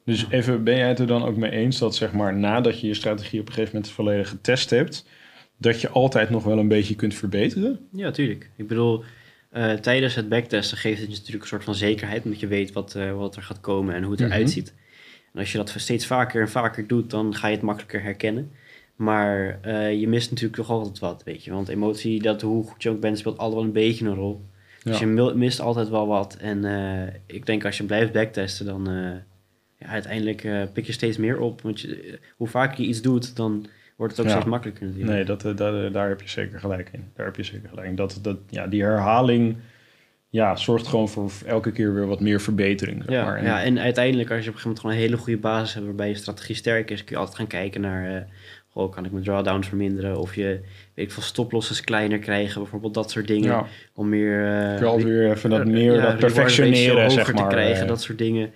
Dus 0.05 0.25
even, 0.29 0.63
ben 0.63 0.77
jij 0.77 0.87
het 0.87 0.99
er 0.99 1.07
dan 1.07 1.23
ook 1.23 1.37
mee 1.37 1.51
eens 1.51 1.77
dat 1.79 1.95
zeg 1.95 2.11
maar 2.13 2.35
nadat 2.35 2.79
je 2.79 2.87
je 2.87 2.93
strategie 2.93 3.39
op 3.39 3.47
een 3.47 3.53
gegeven 3.53 3.75
moment 3.75 3.93
volledig 3.93 4.29
getest 4.29 4.69
hebt, 4.69 5.05
dat 5.57 5.81
je 5.81 5.89
altijd 5.89 6.29
nog 6.29 6.43
wel 6.43 6.57
een 6.59 6.67
beetje 6.67 6.95
kunt 6.95 7.13
verbeteren? 7.13 7.79
Ja, 7.91 8.11
tuurlijk. 8.11 8.49
Ik 8.55 8.67
bedoel, 8.67 9.03
eh, 9.49 9.71
tijdens 9.73 10.15
het 10.15 10.29
backtesten 10.29 10.77
geeft 10.77 10.99
het 10.99 11.09
je 11.09 11.15
natuurlijk 11.15 11.41
een 11.43 11.49
soort 11.49 11.63
van 11.63 11.75
zekerheid, 11.75 12.23
omdat 12.23 12.39
je 12.39 12.47
weet 12.47 12.71
wat, 12.71 12.97
wat 13.15 13.35
er 13.35 13.41
gaat 13.43 13.61
komen 13.61 13.95
en 13.95 14.01
hoe 14.03 14.11
het 14.11 14.21
Mhm. 14.21 14.31
eruit 14.31 14.49
ziet. 14.49 14.73
En 15.33 15.39
als 15.39 15.51
je 15.51 15.57
dat 15.57 15.73
steeds 15.77 16.05
vaker 16.05 16.41
en 16.41 16.49
vaker 16.49 16.87
doet, 16.87 17.09
dan 17.09 17.35
ga 17.35 17.47
je 17.47 17.55
het 17.55 17.63
makkelijker 17.63 18.01
herkennen. 18.03 18.51
Maar 18.95 19.59
eh, 19.62 20.00
je 20.00 20.07
mist 20.07 20.29
natuurlijk 20.29 20.55
toch 20.55 20.69
altijd 20.69 21.00
wat, 21.00 21.23
weet 21.23 21.43
je. 21.43 21.51
Want 21.51 21.67
emotie, 21.69 22.21
dat, 22.21 22.41
hoe 22.41 22.63
goed 22.63 22.83
je 22.83 22.89
ook 22.89 23.00
bent, 23.00 23.17
speelt 23.17 23.38
altijd 23.38 23.55
wel 23.55 23.63
een 23.63 23.71
beetje 23.71 24.05
een 24.05 24.15
rol. 24.15 24.45
Dus 24.83 24.93
Ja. 25.00 25.05
je 25.05 25.12
mil- 25.12 25.38
mist 25.38 25.59
altijd 25.59 25.89
wel 25.89 26.07
wat. 26.07 26.35
En 26.41 26.65
eh, 26.65 27.13
ik 27.25 27.45
denk 27.45 27.65
als 27.65 27.77
je 27.77 27.83
blijft 27.83 28.12
backtesten, 28.12 28.65
dan 28.65 28.88
eh, 28.89 29.12
ja, 29.79 29.88
uiteindelijk 29.88 30.47
pik 30.73 30.85
je 30.85 30.91
steeds 30.91 31.17
meer 31.17 31.39
op. 31.39 31.62
Want 31.62 31.81
je, 31.81 32.19
hoe 32.38 32.47
vaker 32.47 32.81
je 32.81 32.88
iets 32.88 33.01
doet, 33.01 33.35
dan 33.35 33.65
wordt 33.97 34.13
het 34.17 34.21
ook 34.25 34.27
Ja. 34.31 34.38
steeds 34.38 34.50
makkelijker 34.51 34.85
natuurlijk. 34.85 35.12
Nee, 35.13 35.23
dat, 35.25 35.57
daar, 35.57 35.91
daar 35.91 36.09
heb 36.09 36.21
je 36.21 36.29
zeker 36.29 36.59
gelijk 36.59 36.89
in. 36.91 37.12
Daar 37.15 37.25
heb 37.25 37.35
je 37.35 37.43
zeker 37.43 37.69
gelijk 37.69 37.88
in. 37.88 37.95
Dat, 37.95 38.19
dat, 38.21 38.38
ja, 38.50 38.67
die 38.67 38.81
herhaling 38.83 39.55
ja, 40.29 40.55
zorgt 40.55 40.88
gewoon 40.88 41.09
voor 41.09 41.31
elke 41.45 41.71
keer 41.71 41.93
weer 41.93 42.07
wat 42.07 42.19
meer 42.19 42.41
verbetering. 42.41 43.03
Zeg 43.03 43.13
Ja, 43.13 43.23
maar. 43.25 43.43
Ja, 43.43 43.63
en 43.63 43.79
uiteindelijk 43.79 44.31
als 44.31 44.43
je 44.43 44.50
op 44.50 44.55
een 44.55 44.62
gegeven 44.62 44.69
moment 44.69 44.79
gewoon 44.79 44.95
een 44.95 45.01
hele 45.01 45.17
goede 45.17 45.39
basis 45.39 45.73
hebt 45.73 45.85
waarbij 45.85 46.07
je 46.09 46.15
strategie 46.15 46.55
sterk 46.55 46.89
is, 46.91 47.03
kun 47.03 47.13
je 47.15 47.19
altijd 47.19 47.38
gaan 47.38 47.47
kijken 47.47 47.81
naar, 47.81 48.27
goh, 48.74 48.92
kan 48.92 49.06
ik 49.06 49.12
mijn 49.12 49.24
drawdowns 49.24 49.68
verminderen 49.68 50.18
of 50.18 50.36
je, 50.36 50.60
weet 50.94 51.06
ik 51.06 51.12
veel, 51.12 51.24
stoplosses 51.24 51.82
kleiner 51.82 52.20
krijgen, 52.20 52.62
bijvoorbeeld 52.62 52.94
dat 52.94 53.12
soort 53.12 53.27
dingen. 53.27 53.50
ja, 53.50 53.65
Om 53.94 54.10
meer... 54.10 54.62
eh, 54.72 54.77
kun 54.77 54.88
altijd 54.88 55.08
weer 55.08 55.32
even 55.32 55.50
dat 55.50 55.60
eh, 55.60 55.65
meer, 55.65 55.94
ja, 55.96 56.15
perfectioneren, 56.15 57.12
zeg 57.12 57.34
maar. 57.34 57.44
te 57.50 57.56
krijgen, 57.56 57.82
eh, 57.82 57.88
dat 57.88 58.01
soort 58.01 58.18
dingen. 58.18 58.51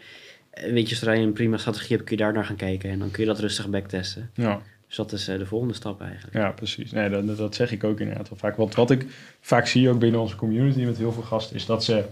Eh, 0.50 0.72
Weet 0.72 0.90
je, 0.90 0.96
zodra 0.96 1.14
je 1.14 1.22
een 1.22 1.34
prima 1.34 1.58
strategie 1.58 1.96
hebt, 1.96 2.08
kun 2.08 2.18
je 2.18 2.24
daar 2.24 2.34
naar 2.34 2.46
gaan 2.46 2.56
kijken 2.56 2.90
en 2.90 3.00
dan 3.00 3.12
kun 3.12 3.24
je 3.24 3.30
dat 3.30 3.40
rustig 3.40 3.70
backtesten. 3.70 4.30
ja. 4.34 4.62
Dus 4.88 4.96
dat 4.96 5.12
is 5.12 5.26
de 5.26 5.46
volgende 5.46 5.74
stap 5.74 6.02
eigenlijk. 6.02 6.34
Ja, 6.34 6.52
precies. 6.52 6.92
Nee, 6.92 7.10
dat, 7.10 7.38
dat 7.38 7.56
zeg 7.56 7.72
ik 7.72 7.84
ook 7.84 8.00
inderdaad 8.00 8.30
wel 8.30 8.38
vaak. 8.38 8.56
Want 8.56 8.76
wat 8.76 8.92
ik 8.92 9.06
vaak 9.42 9.68
zie 9.68 9.90
ook 9.90 10.00
binnen 10.00 10.20
onze 10.20 10.36
community 10.36 10.80
met 10.84 10.98
heel 10.98 11.12
veel 11.12 11.24
gasten, 11.24 11.56
is 11.56 11.66
dat 11.66 11.84
ze 11.84 12.04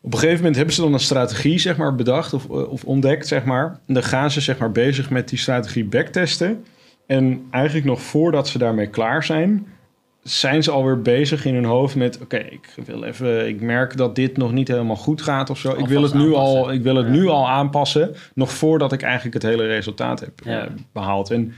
op 0.00 0.12
een 0.12 0.18
gegeven 0.18 0.36
moment 0.38 0.56
hebben 0.56 0.74
ze 0.74 0.80
dan 0.80 0.92
een 0.92 0.98
strategie 1.00 1.58
zeg 1.58 1.76
maar, 1.76 1.94
bedacht 1.94 2.32
of, 2.32 2.46
of 2.46 2.84
ontdekt, 2.84 3.26
zeg 3.26 3.44
maar. 3.44 3.80
En 3.86 3.94
dan 3.94 4.02
gaan 4.02 4.30
ze 4.30 4.40
zeg 4.40 4.58
maar, 4.58 4.72
bezig 4.72 5.10
met 5.10 5.28
die 5.28 5.38
strategie 5.38 5.84
backtesten. 5.84 6.64
En 7.06 7.46
eigenlijk 7.50 7.86
nog 7.86 8.00
voordat 8.02 8.48
ze 8.48 8.58
daarmee 8.58 8.86
klaar 8.90 9.24
zijn, 9.24 9.66
zijn 10.22 10.62
ze 10.62 10.70
alweer 10.70 11.02
bezig 11.02 11.44
in 11.44 11.54
hun 11.54 11.64
hoofd 11.64 11.94
met: 11.96 12.20
oké, 12.22 12.36
ik 12.36 12.74
wil 12.86 13.02
even, 13.04 13.48
ik 13.48 13.60
merk 13.60 13.96
dat 13.96 14.14
dit 14.14 14.36
nog 14.36 14.52
niet 14.52 14.68
helemaal 14.68 14.96
goed 14.96 15.22
gaat 15.22 15.50
of 15.50 15.58
zo. 15.58 15.72
Ik 15.78 15.86
wil 15.86 16.02
het 16.02 16.14
nu 16.14 16.32
al, 16.32 16.46
aanpassen. 16.56 16.74
ik 16.74 16.82
wil 16.82 16.96
het 16.96 17.06
Ja. 17.06 17.12
nu 17.12 17.26
al 17.28 17.48
aanpassen, 17.48 18.14
nog 18.34 18.52
voordat 18.52 18.92
ik 18.92 19.02
eigenlijk 19.02 19.34
het 19.34 19.42
hele 19.42 19.66
resultaat 19.66 20.20
heb 20.20 20.30
Ja. 20.44 20.64
eh, 20.64 20.70
behaald. 20.92 21.30
En 21.30 21.52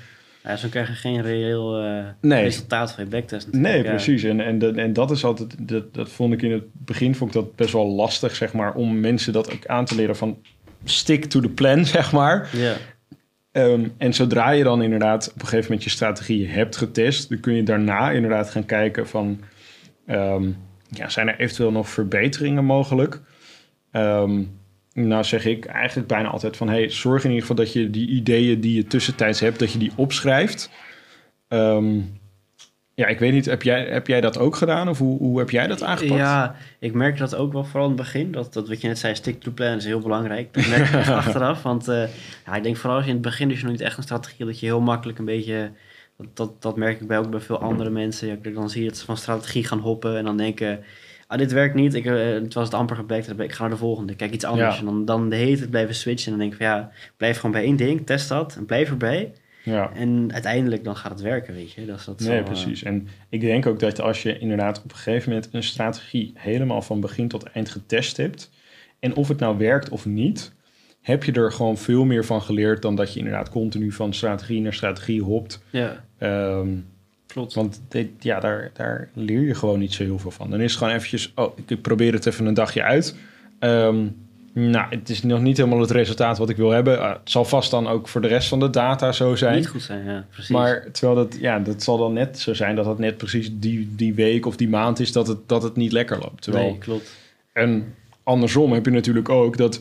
Ja, 0.45 0.57
zo 0.57 0.69
krijg 0.69 0.89
je 0.89 0.95
geen 0.95 1.23
reëel 1.23 1.81
eh, 1.83 2.05
Nee. 2.21 2.43
resultaat 2.43 2.93
van 2.93 3.05
je 3.05 3.11
backtest 3.11 3.49
Nee. 3.53 3.83
Ja. 3.83 3.89
precies. 3.91 4.23
En, 4.23 4.41
en, 4.41 4.59
dat- 4.59 4.75
en 4.75 4.93
dat 4.93 5.11
is 5.11 5.25
altijd, 5.25 5.69
dat, 5.69 5.95
dat 5.95 6.09
vond 6.09 6.33
ik 6.33 6.43
in 6.43 6.53
het 6.53 6.65
begin 6.73 7.15
vond 7.15 7.35
ik 7.35 7.41
dat 7.43 7.57
best 7.57 7.73
wel 7.73 7.87
lastig, 7.87 8.35
zeg 8.35 8.53
maar, 8.53 8.75
om 8.75 9.01
mensen 9.01 9.33
dat 9.33 9.53
ook 9.53 9.67
aan 9.67 9.85
te 9.85 9.95
leren 9.95 10.17
van 10.17 10.39
stick 10.85 11.25
to 11.25 11.41
the 11.41 11.49
plan, 11.49 11.85
zeg 11.97 12.13
maar. 12.13 12.49
Ja. 12.53 12.73
Ehm, 13.57 13.89
en 13.99 14.15
zodra 14.15 14.51
je 14.51 14.65
dan 14.65 14.83
inderdaad 14.83 15.29
op 15.29 15.35
een 15.35 15.47
gegeven 15.47 15.65
moment 15.65 15.85
je 15.85 15.91
strategie 15.91 16.49
hebt 16.49 16.77
getest, 16.77 17.29
dan 17.29 17.41
kun 17.41 17.55
je 17.55 17.63
daarna 17.63 18.11
inderdaad 18.11 18.51
gaan 18.51 18.65
kijken 18.65 19.09
van, 19.09 19.41
ehm, 20.07 20.51
ja, 20.91 21.09
zijn 21.09 21.29
er 21.29 21.39
eventueel 21.39 21.71
nog 21.73 21.89
verbeteringen 21.89 22.65
mogelijk? 22.65 23.21
Ehm, 23.91 24.43
nou 24.93 25.25
zeg 25.25 25.45
ik 25.45 25.65
eigenlijk 25.65 26.09
bijna 26.09 26.29
altijd 26.29 26.57
van, 26.57 26.69
hey, 26.69 26.91
zorg 26.91 27.25
in 27.25 27.31
ieder 27.31 27.47
geval 27.47 27.65
dat 27.65 27.73
je 27.73 27.91
die 27.91 28.09
ideeën 28.09 28.61
die 28.61 28.75
je 28.75 28.87
tussentijds 28.87 29.41
hebt, 29.41 29.59
dat 29.59 29.73
je 29.73 29.79
die 29.79 29.93
opschrijft. 29.97 30.71
Ehm, 31.49 32.01
ja, 32.97 33.07
ik 33.07 33.19
weet 33.19 33.33
niet, 33.33 33.47
heb 33.47 33.63
jij, 33.63 33.85
heb 33.85 34.07
jij 34.07 34.21
dat 34.21 34.39
ook 34.39 34.57
gedaan 34.57 34.89
of 34.89 34.99
hoe, 34.99 35.19
hoe 35.19 35.39
heb 35.39 35.51
jij 35.51 35.67
dat 35.67 35.83
aangepakt? 35.83 36.21
Ja, 36.21 36.57
ik 36.79 36.93
merk 36.93 37.19
dat 37.19 37.35
ook 37.35 37.53
wel 37.53 37.65
vooral 37.65 37.91
in 37.91 37.93
het 37.93 38.01
begin. 38.01 38.33
Dat, 38.33 38.53
dat 38.53 38.69
wat 38.69 38.81
je 38.81 38.89
net 38.89 38.99
zei, 38.99 39.15
stick 39.15 39.41
to 39.41 39.51
plan 39.51 39.77
is 39.77 39.85
heel 39.85 40.01
belangrijk. 40.01 40.55
Dat 40.55 40.69
merk 40.69 40.89
ik 40.89 41.09
achteraf. 41.25 41.63
Want 41.63 41.89
eh, 41.89 42.03
ja, 42.47 42.55
ik 42.55 42.63
denk 42.63 42.77
vooral 42.77 42.97
als 42.97 43.05
je 43.05 43.11
in 43.11 43.17
het 43.17 43.27
begin, 43.27 43.49
dus 43.49 43.57
je 43.57 43.63
nog 43.63 43.73
niet 43.73 43.83
echt 43.83 43.97
een 43.97 44.03
strategie 44.03 44.37
hebt, 44.39 44.51
dat 44.51 44.61
je 44.61 44.67
heel 44.67 44.81
makkelijk 44.81 45.19
een 45.19 45.25
beetje... 45.25 45.71
Dat, 46.17 46.37
dat, 46.37 46.63
dat 46.63 46.77
merk 46.77 47.01
ik 47.01 47.07
bij 47.07 47.19
ook 47.19 47.31
bij 47.31 47.41
veel 47.41 47.61
andere 47.61 47.91
mensen. 47.91 48.29
Ja, 48.29 48.51
dan 48.51 48.71
zie 48.71 48.83
je 48.83 48.89
dat 48.89 48.99
ze 48.99 49.05
van 49.05 49.17
strategie 49.17 49.65
gaan 49.65 49.79
hoppen 49.79 50.17
en 50.17 50.25
dan 50.25 50.37
denken... 50.37 50.85
Ah, 51.27 51.39
dit 51.39 51.53
werkt 51.53 51.75
niet. 51.75 51.95
Ik, 51.95 52.07
eh, 52.07 52.15
het 52.15 52.55
was 52.55 52.65
het 52.65 52.75
amper 52.75 52.97
gebackt. 52.97 53.41
Ik 53.41 53.53
ga 53.53 53.61
naar 53.61 53.71
de 53.71 53.77
volgende. 53.77 54.15
Kijk 54.15 54.33
iets 54.33 54.45
anders. 54.45 54.75
Ja. 54.75 54.81
En 54.81 54.85
dan, 54.87 55.05
dan 55.05 55.29
de 55.29 55.37
hele 55.37 55.57
tijd 55.57 55.71
blijven 55.71 55.95
switchen. 55.95 56.33
En 56.33 56.39
dan 56.39 56.49
denk 56.49 56.61
ik 56.61 56.67
van 56.67 56.77
ja, 56.77 56.91
blijf 57.17 57.37
gewoon 57.37 57.51
bij 57.51 57.63
één 57.63 57.77
ding. 57.77 58.07
Test 58.07 58.29
dat. 58.29 58.57
En 58.57 58.67
blijf 58.67 58.91
erbij. 58.91 59.33
Ja. 59.67 59.93
En 59.95 60.33
uiteindelijk 60.33 60.85
dan 60.85 60.97
gaat 60.97 61.11
het 61.11 61.21
werken, 61.21 61.55
weet 61.55 61.73
je. 61.73 61.87
Dat 61.87 61.99
is 61.99 62.05
dat 62.05 62.21
Nee, 62.21 62.39
eh, 62.39 62.45
precies. 62.45 62.83
En 62.83 63.09
ik 63.29 63.41
denk 63.41 63.67
ook 63.67 63.79
dat 63.81 64.01
als 64.01 64.23
je 64.23 64.39
inderdaad 64.39 64.83
op 64.85 64.91
een 64.91 64.97
gegeven 64.97 65.29
moment 65.33 65.49
een 65.53 65.63
strategie 65.63 66.33
helemaal 66.35 66.83
van 66.83 67.01
begin 67.01 67.29
tot 67.29 67.43
eind 67.45 67.69
getest 67.71 68.17
hebt, 68.17 68.51
en 68.99 69.15
of 69.15 69.29
het 69.29 69.39
nou 69.39 69.59
werkt 69.59 69.89
of 69.89 70.07
niet, 70.07 70.53
heb 71.01 71.25
je 71.25 71.33
er 71.33 71.53
gewoon 71.53 71.79
veel 71.79 72.05
meer 72.05 72.25
van 72.25 72.43
geleerd 72.43 72.83
dan 72.83 72.95
dat 72.95 73.13
je 73.13 73.19
inderdaad 73.19 73.49
continu 73.51 73.93
van 73.93 74.15
strategie 74.15 74.61
naar 74.61 74.75
strategie 74.75 75.23
hopt. 75.23 75.63
Ja, 75.71 76.05
Ehm, 76.19 76.69
klopt. 77.27 77.55
want 77.55 77.83
dit, 77.89 78.09
ja, 78.19 78.41
daar, 78.41 78.71
daar 78.73 79.09
leer 79.15 79.41
je 79.41 79.55
gewoon 79.55 79.79
niet 79.79 79.93
zo 79.93 80.03
heel 80.03 80.19
veel 80.19 80.31
van. 80.31 80.51
Dan 80.51 80.61
is 80.61 80.71
het 80.71 80.79
gewoon 80.79 80.95
eventjes, 80.95 81.33
oh, 81.35 81.59
ik 81.67 81.83
probeer 81.83 82.13
het 82.13 82.27
even 82.27 82.47
een 82.47 82.55
dagje 82.55 82.83
uit. 82.83 83.17
Ehm, 83.59 84.07
nou, 84.59 84.87
het 84.91 85.09
is 85.09 85.23
nog 85.23 85.41
niet 85.41 85.57
helemaal 85.57 85.81
het 85.81 85.91
resultaat 85.91 86.39
wat 86.39 86.49
ik 86.49 86.57
wil 86.57 86.71
hebben. 86.71 87.01
Ah, 87.01 87.13
het 87.13 87.31
zal 87.31 87.45
vast 87.45 87.71
dan 87.71 87.89
ook 87.89 88.09
voor 88.09 88.21
de 88.21 88.29
rest 88.29 88.49
van 88.49 88.61
de 88.61 88.71
data 88.71 89.13
zo 89.13 89.35
zijn. 89.35 89.57
Niet 89.57 89.69
goed 89.69 89.83
zijn, 89.83 90.05
ja, 90.05 90.27
precies. 90.31 90.51
Maar 90.51 90.89
terwijl 90.93 91.15
dat, 91.15 91.39
ja, 91.41 91.59
dat 91.59 91.83
zal 91.83 91.99
dan 91.99 92.13
net 92.13 92.39
zo 92.39 92.55
zijn 92.55 92.77
dat 92.77 92.87
het 92.87 92.99
net 92.99 93.17
precies 93.17 93.51
die, 93.53 93.89
die 93.97 94.15
week 94.15 94.47
of 94.47 94.57
die 94.57 94.69
maand 94.69 95.01
is 95.01 95.13
dat 95.13 95.27
het, 95.27 95.39
dat 95.49 95.63
het 95.63 95.77
niet 95.77 95.93
lekker 95.93 96.19
loopt. 96.19 96.43
Terwijl, 96.43 96.65
Nee, 96.65 96.79
klopt. 96.79 97.17
En 97.53 97.95
andersom 98.23 98.73
heb 98.73 98.85
je 98.85 98.91
natuurlijk 98.91 99.29
ook 99.29 99.57
dat 99.57 99.81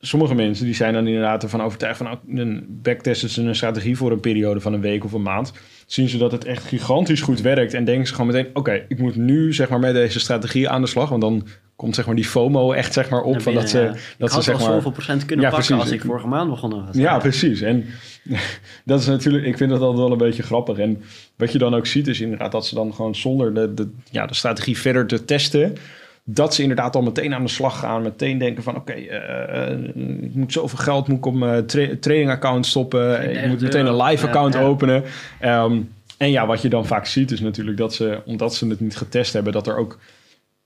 sommige 0.00 0.34
mensen 0.34 0.64
die 0.64 0.74
zijn 0.74 0.92
dan 0.92 1.06
inderdaad 1.06 1.42
ervan 1.42 1.62
overtuigd 1.62 1.96
van 1.96 2.06
nou, 2.06 2.40
een 2.40 2.66
backtesten 2.82 3.28
ze 3.28 3.42
een 3.42 3.54
strategie 3.54 3.96
voor 3.96 4.12
een 4.12 4.20
periode 4.20 4.60
van 4.60 4.72
een 4.72 4.80
week 4.80 5.04
of 5.04 5.12
een 5.12 5.22
maand. 5.22 5.52
Zien 5.86 6.08
ze 6.08 6.18
dat 6.18 6.32
het 6.32 6.44
echt 6.44 6.64
gigantisch 6.64 7.20
goed 7.20 7.40
werkt 7.40 7.74
en 7.74 7.84
denken 7.84 8.06
ze 8.06 8.14
gewoon 8.14 8.32
meteen 8.32 8.50
oké, 8.54 8.84
ik 8.88 8.98
moet 8.98 9.16
nu 9.16 9.52
zeg 9.52 9.68
maar 9.68 9.80
met 9.80 9.94
deze 9.94 10.20
strategie 10.20 10.68
aan 10.68 10.80
de 10.80 10.88
slag. 10.88 11.08
Want 11.08 11.20
dan 11.20 11.46
komt 11.76 11.94
zeg 11.94 12.06
maar 12.06 12.14
die 12.14 12.24
FOMO 12.24 12.72
echt 12.72 12.92
zeg 12.92 13.08
maar 13.10 13.22
op 13.22 13.42
van 13.42 13.54
dat 13.54 13.68
ze, 13.68 13.78
ja. 13.78 13.84
dat 13.84 13.98
ik 14.18 14.28
ze 14.28 14.34
had 14.34 14.44
zeg 14.44 14.54
al 14.54 14.60
maar... 14.60 14.74
zoveel 14.74 14.90
procent 14.90 15.24
kunnen 15.24 15.44
Ja, 15.44 15.50
pakken 15.50 15.68
precies. 15.68 15.92
als 15.92 16.00
ik 16.00 16.06
vorige 16.06 16.26
maand 16.26 16.50
begonnen 16.50 16.86
was. 16.86 16.96
Ja, 16.96 17.18
precies. 17.18 17.60
En 17.60 17.86
dat 18.84 19.00
is 19.00 19.06
natuurlijk, 19.06 19.44
ik 19.44 19.56
vind 19.56 19.70
dat 19.70 19.80
altijd 19.80 19.98
wel 20.00 20.12
een 20.12 20.18
beetje 20.18 20.42
grappig. 20.42 20.78
En 20.78 21.02
wat 21.36 21.52
je 21.52 21.58
dan 21.58 21.74
ook 21.74 21.86
ziet 21.86 22.06
is 22.06 22.20
inderdaad 22.20 22.52
dat 22.52 22.66
ze 22.66 22.74
dan 22.74 22.94
gewoon 22.94 23.14
zonder 23.14 23.54
de, 23.54 23.74
de, 23.74 23.90
ja, 24.10 24.26
de 24.26 24.34
strategie 24.34 24.78
verder 24.78 25.06
te 25.06 25.24
testen, 25.24 25.76
dat 26.24 26.54
ze 26.54 26.62
inderdaad 26.62 26.96
al 26.96 27.02
meteen 27.02 27.34
aan 27.34 27.42
de 27.42 27.50
slag 27.50 27.78
gaan. 27.78 28.02
Meteen 28.02 28.38
denken 28.38 28.62
van 28.62 28.76
oké, 28.76 28.92
eh, 28.92 29.70
eh, 29.70 29.78
ik 30.20 30.34
moet 30.34 30.52
zoveel 30.52 30.78
geld 30.78 31.08
moet 31.08 31.18
ik 31.18 31.26
op 31.26 31.34
mijn 31.34 31.66
tra- 31.66 31.96
trading 32.00 32.30
account 32.30 32.66
stoppen. 32.66 33.30
Ik 33.30 33.46
moet 33.46 33.58
10.000 33.58 33.62
meteen 33.62 33.86
een 33.86 34.02
live 34.02 34.26
account 34.26 34.54
ja. 34.54 34.60
openen. 34.60 35.04
Ehm, 35.40 35.80
en 36.16 36.30
ja, 36.30 36.46
wat 36.46 36.62
je 36.62 36.68
dan 36.68 36.86
vaak 36.86 37.06
ziet 37.06 37.30
is 37.30 37.40
natuurlijk 37.40 37.76
dat 37.76 37.94
ze, 37.94 38.20
omdat 38.24 38.54
ze 38.54 38.68
het 38.68 38.80
niet 38.80 38.96
getest 38.96 39.32
hebben, 39.32 39.52
dat 39.52 39.66
er 39.66 39.76
ook 39.76 39.98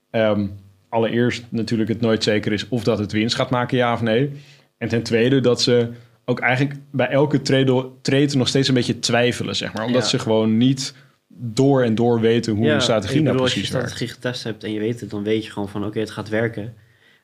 ehm, 0.09 0.47
allereerst 0.89 1.43
natuurlijk 1.49 1.89
het 1.89 2.01
nooit 2.01 2.23
zeker 2.23 2.51
is 2.51 2.67
of 2.67 2.83
dat 2.83 2.99
het 2.99 3.11
winst 3.11 3.35
gaat 3.35 3.49
maken, 3.49 3.77
ja 3.77 3.93
of 3.93 4.01
nee. 4.01 4.31
En 4.77 4.87
ten 4.87 5.03
tweede 5.03 5.39
dat 5.39 5.61
ze 5.61 5.89
ook 6.25 6.39
eigenlijk 6.39 6.79
bij 6.91 7.07
elke 7.09 7.41
trade, 7.41 7.89
trade 8.01 8.37
nog 8.37 8.47
steeds 8.47 8.67
een 8.67 8.73
beetje 8.73 8.99
twijfelen, 8.99 9.55
zeg 9.55 9.73
maar. 9.73 9.85
Omdat 9.85 10.01
Ja. 10.01 10.07
ze 10.07 10.19
gewoon 10.19 10.57
niet 10.57 10.93
door 11.27 11.83
en 11.83 11.95
door 11.95 12.19
weten 12.19 12.55
hoe 12.55 12.69
een 12.69 12.81
strategie 12.81 13.21
nou 13.21 13.37
precies 13.37 13.57
Als 13.59 13.67
je 13.67 13.73
werkt. 13.73 13.87
strategie 13.89 14.15
getest 14.15 14.43
hebt 14.43 14.63
en 14.63 14.71
je 14.73 14.79
weet 14.79 14.99
het, 14.99 15.09
dan 15.09 15.23
weet 15.23 15.45
je 15.45 15.51
gewoon 15.51 15.69
van 15.69 15.85
oké, 15.85 15.99
het 15.99 16.11
gaat 16.11 16.29
werken. 16.29 16.73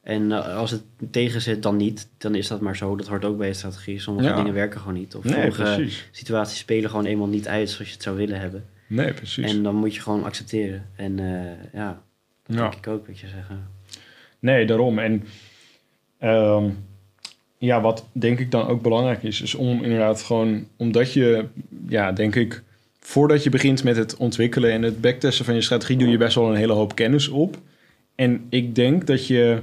En 0.03 0.31
eh, 0.31 0.55
als 0.57 0.71
het 0.71 0.81
tegen 1.11 1.41
zit, 1.41 1.63
dan 1.63 1.75
niet. 1.77 2.07
Dan 2.17 2.35
is 2.35 2.47
dat 2.47 2.61
maar 2.61 2.77
zo. 2.77 2.95
Dat 2.95 3.07
hoort 3.07 3.25
ook 3.25 3.37
bij 3.37 3.47
een 3.47 3.55
strategie. 3.55 3.99
Sommige 3.99 4.27
Ja. 4.27 4.35
dingen 4.35 4.53
werken 4.53 4.79
gewoon 4.79 4.93
niet. 4.95 5.15
Of 5.15 5.23
Nee, 5.23 5.33
sommige 5.33 5.61
precies. 5.61 6.07
situaties 6.11 6.57
spelen 6.59 6.89
gewoon 6.89 7.05
eenmaal 7.05 7.27
niet 7.27 7.47
uit 7.47 7.69
zoals 7.69 7.87
je 7.87 7.93
het 7.93 8.03
zou 8.03 8.17
willen 8.17 8.39
hebben. 8.39 8.65
Nee, 8.87 9.13
precies. 9.13 9.51
En 9.51 9.63
dan 9.63 9.75
moet 9.75 9.95
je 9.95 10.01
gewoon 10.01 10.23
accepteren. 10.23 10.85
En 10.95 11.19
eh, 11.19 11.79
ja, 11.79 12.01
dat 12.45 12.55
Ja. 12.55 12.61
denk 12.61 12.73
ik 12.85 12.87
ook, 12.87 13.07
wat 13.07 13.19
je 13.19 13.27
zeggen. 13.27 13.67
Nee, 14.39 14.65
daarom. 14.65 14.99
En 14.99 15.23
ehm, 16.17 16.69
ja, 17.57 17.81
wat 17.81 18.05
denk 18.11 18.39
ik 18.39 18.51
dan 18.51 18.67
ook 18.67 18.81
belangrijk 18.81 19.23
is, 19.23 19.41
is 19.41 19.55
om 19.55 19.83
inderdaad 19.83 20.21
gewoon, 20.21 20.67
omdat 20.77 21.13
je, 21.13 21.45
ja, 21.87 22.11
denk 22.11 22.35
ik, 22.35 22.63
voordat 22.99 23.43
je 23.43 23.49
begint 23.49 23.83
met 23.83 23.95
het 23.95 24.17
ontwikkelen 24.17 24.71
en 24.71 24.81
het 24.81 25.01
backtesten 25.01 25.45
van 25.45 25.55
je 25.55 25.61
strategie, 25.61 25.97
doe 25.97 26.09
je 26.09 26.17
best 26.17 26.35
wel 26.35 26.49
een 26.49 26.55
hele 26.55 26.73
hoop 26.73 26.95
kennis 26.95 27.27
op. 27.27 27.57
En 28.15 28.45
ik 28.49 28.75
denk 28.75 29.07
dat 29.07 29.27
je, 29.27 29.61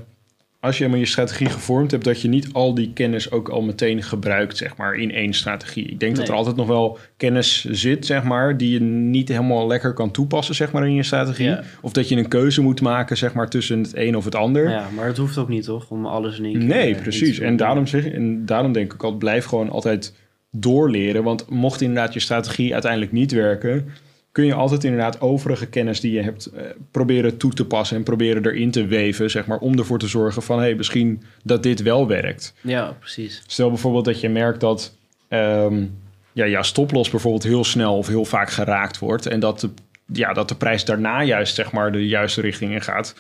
als 0.63 0.77
je 0.77 0.83
helemaal 0.85 1.05
je 1.05 1.11
strategie 1.11 1.49
gevormd 1.49 1.91
hebt, 1.91 2.05
dat 2.05 2.21
je 2.21 2.29
niet 2.29 2.53
al 2.53 2.75
die 2.75 2.93
kennis 2.93 3.31
ook 3.31 3.49
al 3.49 3.63
meteen 3.63 4.03
gebruikt, 4.03 4.57
zeg 4.57 4.77
maar, 4.77 4.95
in 4.95 5.13
één 5.13 5.35
strategie. 5.35 5.85
Ik 5.85 6.01
denk 6.01 6.17
dat 6.17 6.29
er 6.29 6.35
altijd 6.35 6.57
nog 6.57 6.67
wel 6.67 6.99
kennis 7.17 7.65
zit, 7.65 8.07
zeg 8.07 8.23
maar, 8.23 8.57
die 8.57 8.71
je 8.71 8.81
niet 8.81 9.29
helemaal 9.29 9.67
lekker 9.67 9.93
kan 9.93 10.11
toepassen, 10.11 10.55
zeg 10.55 10.73
maar, 10.73 10.87
in 10.87 10.95
je 10.95 11.03
strategie. 11.03 11.47
Ja. 11.47 11.63
Of 11.81 11.93
dat 11.93 12.09
je 12.09 12.17
een 12.17 12.29
keuze 12.29 12.63
moet 12.63 12.81
maken, 12.81 13.17
zeg 13.17 13.35
maar, 13.35 13.49
tussen 13.49 13.83
het 13.83 13.97
een 13.97 14.17
of 14.17 14.25
het 14.25 14.35
ander. 14.35 14.71
Ja, 14.71 14.89
maar 14.95 15.07
het 15.07 15.17
hoeft 15.17 15.39
ook 15.39 15.49
niet, 15.49 15.65
toch? 15.65 15.91
Om 15.91 16.07
alles 16.07 16.39
in 16.39 16.45
één 16.45 16.59
keer... 16.59 16.69
Nee, 16.69 16.95
eh, 16.95 17.01
precies. 17.01 17.39
En 17.39 17.57
daarom, 17.57 17.87
zeg, 17.87 18.07
en 18.07 18.47
daarom 18.47 18.73
denk 18.73 18.93
ik 18.93 19.03
al, 19.03 19.13
blijf 19.13 19.45
gewoon 19.45 19.71
altijd 19.71 20.15
doorleren. 20.51 21.23
Want 21.23 21.51
mocht 21.51 21.81
inderdaad 21.81 22.15
je 22.15 22.21
strategie 22.21 22.73
uiteindelijk 22.73 23.13
niet 23.13 23.33
werken, 23.33 23.89
kun 24.33 24.45
je 24.45 24.55
altijd 24.55 24.85
inderdaad 24.85 25.21
overige 25.21 25.67
kennis 25.67 26.01
die 26.01 26.13
je 26.13 26.23
hebt 26.23 26.47
eh, 26.47 26.65
proberen 26.91 27.37
toe 27.37 27.53
te 27.53 27.65
passen 27.67 27.97
en 27.97 28.03
proberen 28.03 28.47
erin 28.47 28.71
te 28.71 28.87
weven, 28.87 29.31
zeg 29.31 29.47
maar, 29.47 29.59
om 29.59 29.79
ervoor 29.79 29.99
te 29.99 30.09
zorgen 30.09 30.43
van, 30.43 30.59
hé, 30.59 30.65
hey, 30.65 30.75
misschien 30.75 31.23
dat 31.43 31.63
dit 31.63 31.83
wel 31.83 32.07
werkt. 32.07 32.55
Ja, 32.61 32.97
precies. 32.99 33.43
Stel 33.47 33.69
bijvoorbeeld 33.69 34.05
dat 34.05 34.21
je 34.21 34.29
merkt 34.29 34.61
dat 34.61 34.95
ehm 35.29 35.85
ja, 36.33 36.63
stoploss 36.63 37.11
bijvoorbeeld 37.11 37.43
heel 37.43 37.65
snel 37.65 37.97
of 37.97 38.07
heel 38.07 38.25
vaak 38.25 38.51
geraakt 38.51 38.99
wordt 38.99 39.27
en 39.27 39.41
dat 39.41 39.61
de, 39.61 39.71
ja, 40.13 40.33
dat 40.33 40.49
de 40.49 40.55
prijs 40.55 40.85
daarna 40.85 41.23
juist, 41.23 41.55
zeg 41.55 41.73
maar, 41.73 41.93
de 41.93 42.09
juiste 42.09 42.41
richting 42.41 42.73
in 42.73 42.81
gaat. 42.81 43.15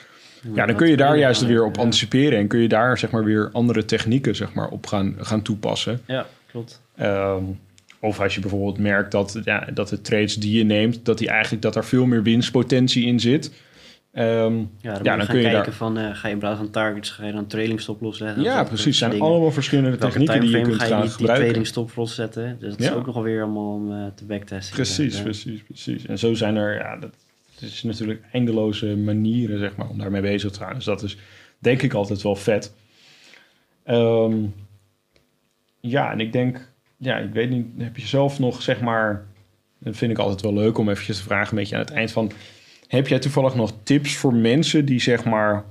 Ja, 0.54 0.66
dan 0.66 0.76
kun 0.76 0.88
je 0.88 0.96
daar 0.96 1.18
juist 1.18 1.46
weer 1.46 1.64
op 1.64 1.76
Ja. 1.76 1.82
anticiperen 1.82 2.38
en 2.38 2.46
kun 2.46 2.60
je 2.60 2.68
daar 2.68 2.98
zeg 2.98 3.10
maar 3.10 3.24
weer 3.24 3.48
andere 3.52 3.84
technieken 3.84 4.36
zeg 4.36 4.52
maar, 4.52 4.68
op 4.68 4.86
gaan, 4.86 5.14
gaan 5.18 5.42
toepassen. 5.42 6.00
Ja, 6.06 6.26
klopt. 6.50 6.80
Ehm, 6.96 7.42
of 8.02 8.20
als 8.20 8.34
je 8.34 8.40
bijvoorbeeld 8.40 8.78
merkt 8.78 9.10
dat, 9.12 9.40
ja, 9.44 9.68
dat 9.74 9.88
de 9.88 10.00
trades 10.00 10.34
die 10.34 10.58
je 10.58 10.64
neemt, 10.64 11.04
dat 11.04 11.18
die 11.18 11.28
eigenlijk 11.28 11.62
dat 11.62 11.76
er 11.76 11.84
veel 11.84 12.06
meer 12.06 12.22
winstpotentie 12.22 13.06
in 13.06 13.20
zit. 13.20 13.52
Ehm, 14.12 14.56
Ja, 14.80 14.98
dan, 14.98 15.02
Ja, 15.02 15.24
kun 15.24 15.36
je 15.36 15.42
kijken 15.42 15.52
daar- 15.64 15.72
van, 15.72 15.98
eh, 15.98 16.14
ga 16.14 16.26
je 16.28 16.32
in 16.34 16.38
plaats 16.40 16.58
van 16.58 16.70
targets, 16.70 17.10
ga 17.10 17.26
je 17.26 17.32
dan 17.32 17.46
trailing 17.46 17.80
stop 17.80 18.00
loss 18.00 18.18
leggen? 18.20 18.42
ja, 18.42 18.64
precies. 18.64 18.84
Het 19.00 19.10
zijn 19.10 19.20
allemaal 19.20 19.50
verschillende 19.52 19.90
Welke 19.90 20.06
technieken 20.06 20.40
die 20.40 20.50
je 20.50 20.62
kunt 20.62 20.74
ga 20.74 20.78
gaan 20.86 20.88
je 20.88 20.94
die, 20.94 21.02
die 21.04 21.12
gebruiken. 21.16 21.44
trading 21.46 21.66
stop 21.66 21.94
loss 21.96 22.14
zetten? 22.14 22.56
Dus 22.60 22.70
dat 22.70 22.78
Ja. 22.82 22.90
is 22.90 22.96
ook 22.96 23.06
nog 23.06 23.14
wel 23.14 23.24
weer 23.24 23.42
allemaal 23.42 23.72
om 23.74 23.92
eh, 23.92 24.06
te 24.14 24.24
backtesten. 24.24 24.74
Precies, 24.74 25.16
Ja. 25.16 25.22
precies, 25.22 25.62
precies. 25.62 26.06
En 26.06 26.18
zo 26.18 26.34
zijn 26.34 26.56
er, 26.56 26.74
ja, 26.74 26.96
dat 26.96 27.10
is 27.60 27.82
natuurlijk 27.82 28.20
eindeloze 28.32 28.86
manieren, 28.96 29.58
zeg 29.58 29.76
maar, 29.76 29.88
om 29.88 29.98
daarmee 29.98 30.20
bezig 30.22 30.50
te 30.50 30.58
gaan. 30.58 30.74
Dus 30.74 30.84
dat 30.84 31.02
is, 31.02 31.16
denk 31.58 31.82
ik, 31.82 31.92
altijd 31.92 32.22
wel 32.22 32.36
vet. 32.36 32.72
Ehm, 33.84 34.34
ja, 35.80 36.12
en 36.12 36.20
ik 36.20 36.32
denk, 36.32 36.70
ja, 37.02 37.16
ik 37.16 37.32
weet 37.32 37.50
niet, 37.50 37.66
heb 37.78 37.96
je 37.96 38.06
zelf 38.06 38.38
nog, 38.38 38.62
zeg 38.62 38.80
maar, 38.80 39.24
dat 39.78 39.96
vind 39.96 40.10
ik 40.10 40.18
altijd 40.18 40.40
wel 40.40 40.54
leuk 40.54 40.78
om 40.78 40.88
eventjes 40.88 41.16
te 41.16 41.22
vragen, 41.22 41.48
een 41.50 41.58
beetje 41.58 41.74
aan 41.74 41.80
het 41.80 41.90
eind 41.90 42.12
van, 42.12 42.32
heb 42.86 43.08
jij 43.08 43.18
toevallig 43.18 43.54
nog 43.54 43.72
tips 43.82 44.16
voor 44.16 44.34
mensen 44.34 44.84
die, 44.84 45.00
zeg 45.00 45.24
maar, 45.24 45.64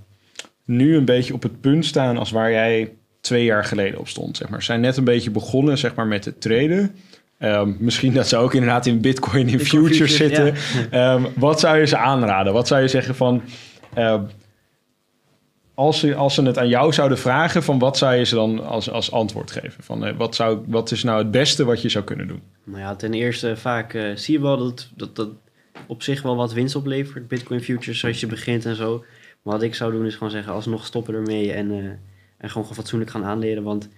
nu 0.66 0.96
een 0.96 1.06
beetje 1.06 1.34
op 1.34 1.44
het 1.44 1.62
punt 1.62 1.86
staan 1.86 2.18
als 2.18 2.32
waar 2.32 2.52
jij 2.52 2.92
twee 3.22 3.44
jaar 3.44 3.66
geleden 3.66 4.00
op 4.00 4.08
stond, 4.08 4.38
zeg 4.38 4.50
maar. 4.50 4.64
Zijn 4.64 4.82
net 4.82 4.98
een 4.98 5.04
beetje 5.04 5.32
begonnen, 5.32 5.78
zeg 5.78 5.96
maar, 5.96 6.08
met 6.08 6.26
het 6.26 6.42
traden. 6.42 6.96
Ehm, 7.38 7.72
misschien 7.80 8.14
dat 8.14 8.28
ze 8.28 8.38
ook 8.38 8.54
inderdaad 8.54 8.86
in 8.86 9.02
Bitcoin, 9.02 9.48
in 9.48 9.60
futures 9.60 9.98
futures, 9.98 10.16
zitten. 10.16 10.54
Ehm, 10.92 11.26
wat 11.36 11.60
zou 11.60 11.78
je 11.78 11.86
ze 11.86 11.98
aanraden? 11.98 12.54
Wat 12.54 12.68
zou 12.68 12.82
je 12.82 12.88
zeggen 12.88 13.16
van... 13.16 13.42
ehm, 13.94 14.22
als, 15.74 16.00
ze, 16.00 16.16
als 16.16 16.34
ze 16.34 16.42
het 16.44 16.58
aan 16.58 16.68
jou 16.68 16.94
zouden 16.94 17.18
vragen, 17.18 17.64
van 17.64 17.80
wat 17.80 17.98
zou 17.98 18.16
je 18.16 18.24
ze 18.26 18.36
dan 18.36 18.66
als, 18.66 18.90
als 18.90 19.12
antwoord 19.12 19.52
geven? 19.52 19.84
Van, 19.84 20.06
eh, 20.06 20.18
wat, 20.18 20.36
zou, 20.36 20.64
wat 20.68 20.92
is 20.92 21.04
nou 21.04 21.18
het 21.18 21.32
beste 21.32 21.66
wat 21.66 21.82
je 21.82 21.90
zou 21.90 22.04
kunnen 22.04 22.28
doen? 22.28 22.42
Nou 22.64 22.80
ja, 22.80 22.96
ten 22.96 23.14
eerste 23.14 23.58
vaak 23.58 23.94
eh, 23.94 24.16
zie 24.16 24.34
je 24.38 24.42
wel 24.42 24.58
dat, 24.58 24.90
dat 24.96 25.16
dat 25.16 25.30
op 25.88 26.04
zich 26.04 26.22
wel 26.22 26.36
wat 26.36 26.54
winst 26.54 26.76
oplevert. 26.76 27.28
Bitcoin 27.28 27.62
futures 27.62 28.06
als 28.06 28.20
je 28.20 28.28
begint 28.28 28.66
en 28.66 28.76
zo. 28.76 29.04
Maar 29.42 29.54
wat 29.54 29.64
ik 29.64 29.76
zou 29.76 29.92
doen 29.92 30.06
is 30.06 30.14
gewoon 30.14 30.32
zeggen, 30.32 30.54
alsnog 30.54 30.86
stoppen 30.86 31.14
ermee 31.14 31.52
en, 31.54 31.72
eh, 31.72 31.78
en 32.38 32.50
gewoon 32.50 32.74
fatsoenlijk 32.74 33.12
gaan 33.12 33.26
aanleren. 33.26 33.64
Want 33.64 33.90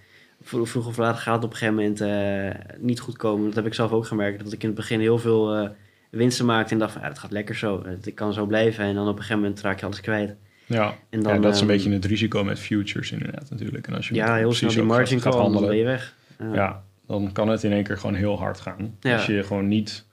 vro- 0.42 0.64
vroeg 0.64 0.86
of 0.86 0.96
laat 0.96 1.18
gaat 1.18 1.34
het 1.34 1.44
op 1.44 1.50
een 1.50 1.56
gegeven 1.56 1.98
moment 2.00 2.56
niet 2.80 3.00
goed 3.00 3.16
komen. 3.16 3.44
Dat 3.46 3.54
heb 3.54 3.66
ik 3.66 3.74
zelf 3.74 3.92
ook 3.92 4.06
gemerkt. 4.06 4.44
Dat 4.44 4.52
ik 4.52 4.62
in 4.62 4.68
het 4.68 4.76
begin 4.76 5.00
heel 5.00 5.18
veel 5.18 5.68
winsten 6.10 6.44
maakte 6.46 6.72
en 6.72 6.78
dacht 6.78 6.92
van, 6.92 7.02
ja, 7.02 7.08
het 7.08 7.18
gaat 7.18 7.30
lekker 7.30 7.54
zo. 7.56 7.82
Het 7.84 8.14
kan 8.14 8.32
zo 8.32 8.46
blijven. 8.46 8.84
En 8.84 8.94
dan 8.94 9.08
op 9.08 9.16
een 9.16 9.22
gegeven 9.22 9.42
moment 9.42 9.60
raak 9.60 9.80
je 9.80 9.86
alles 9.86 10.00
kwijt. 10.00 10.34
Ja, 10.66 10.94
En 11.10 11.22
dan, 11.22 11.34
ja 11.34 11.40
dat 11.40 11.54
is 11.54 11.60
een 11.60 11.68
ehm, 11.68 11.76
beetje 11.76 11.92
het 11.92 12.04
risico 12.04 12.44
met 12.44 12.58
futures 12.58 13.12
inderdaad 13.12 13.50
natuurlijk. 13.50 13.86
En 13.86 13.94
als 13.94 14.08
je 14.08 14.14
Ja, 14.14 14.36
heel 14.36 14.52
snel 14.52 14.70
die 14.70 14.82
margin 14.82 15.20
gaat, 15.20 15.32
call, 15.32 15.42
gaat 15.42 15.52
dan 15.52 15.52
ben 15.52 15.60
handelen, 15.60 15.76
je 15.76 15.84
weg. 15.84 16.14
Ja. 16.38 16.54
ja, 16.54 16.82
dan 17.06 17.32
kan 17.32 17.48
het 17.48 17.64
in 17.64 17.72
één 17.72 17.84
keer 17.84 17.98
gewoon 17.98 18.14
heel 18.14 18.38
hard 18.38 18.60
gaan. 18.60 18.96
Ja. 19.00 19.14
Als 19.14 19.26
je 19.26 19.42
gewoon 19.42 19.68
niet 19.68 20.04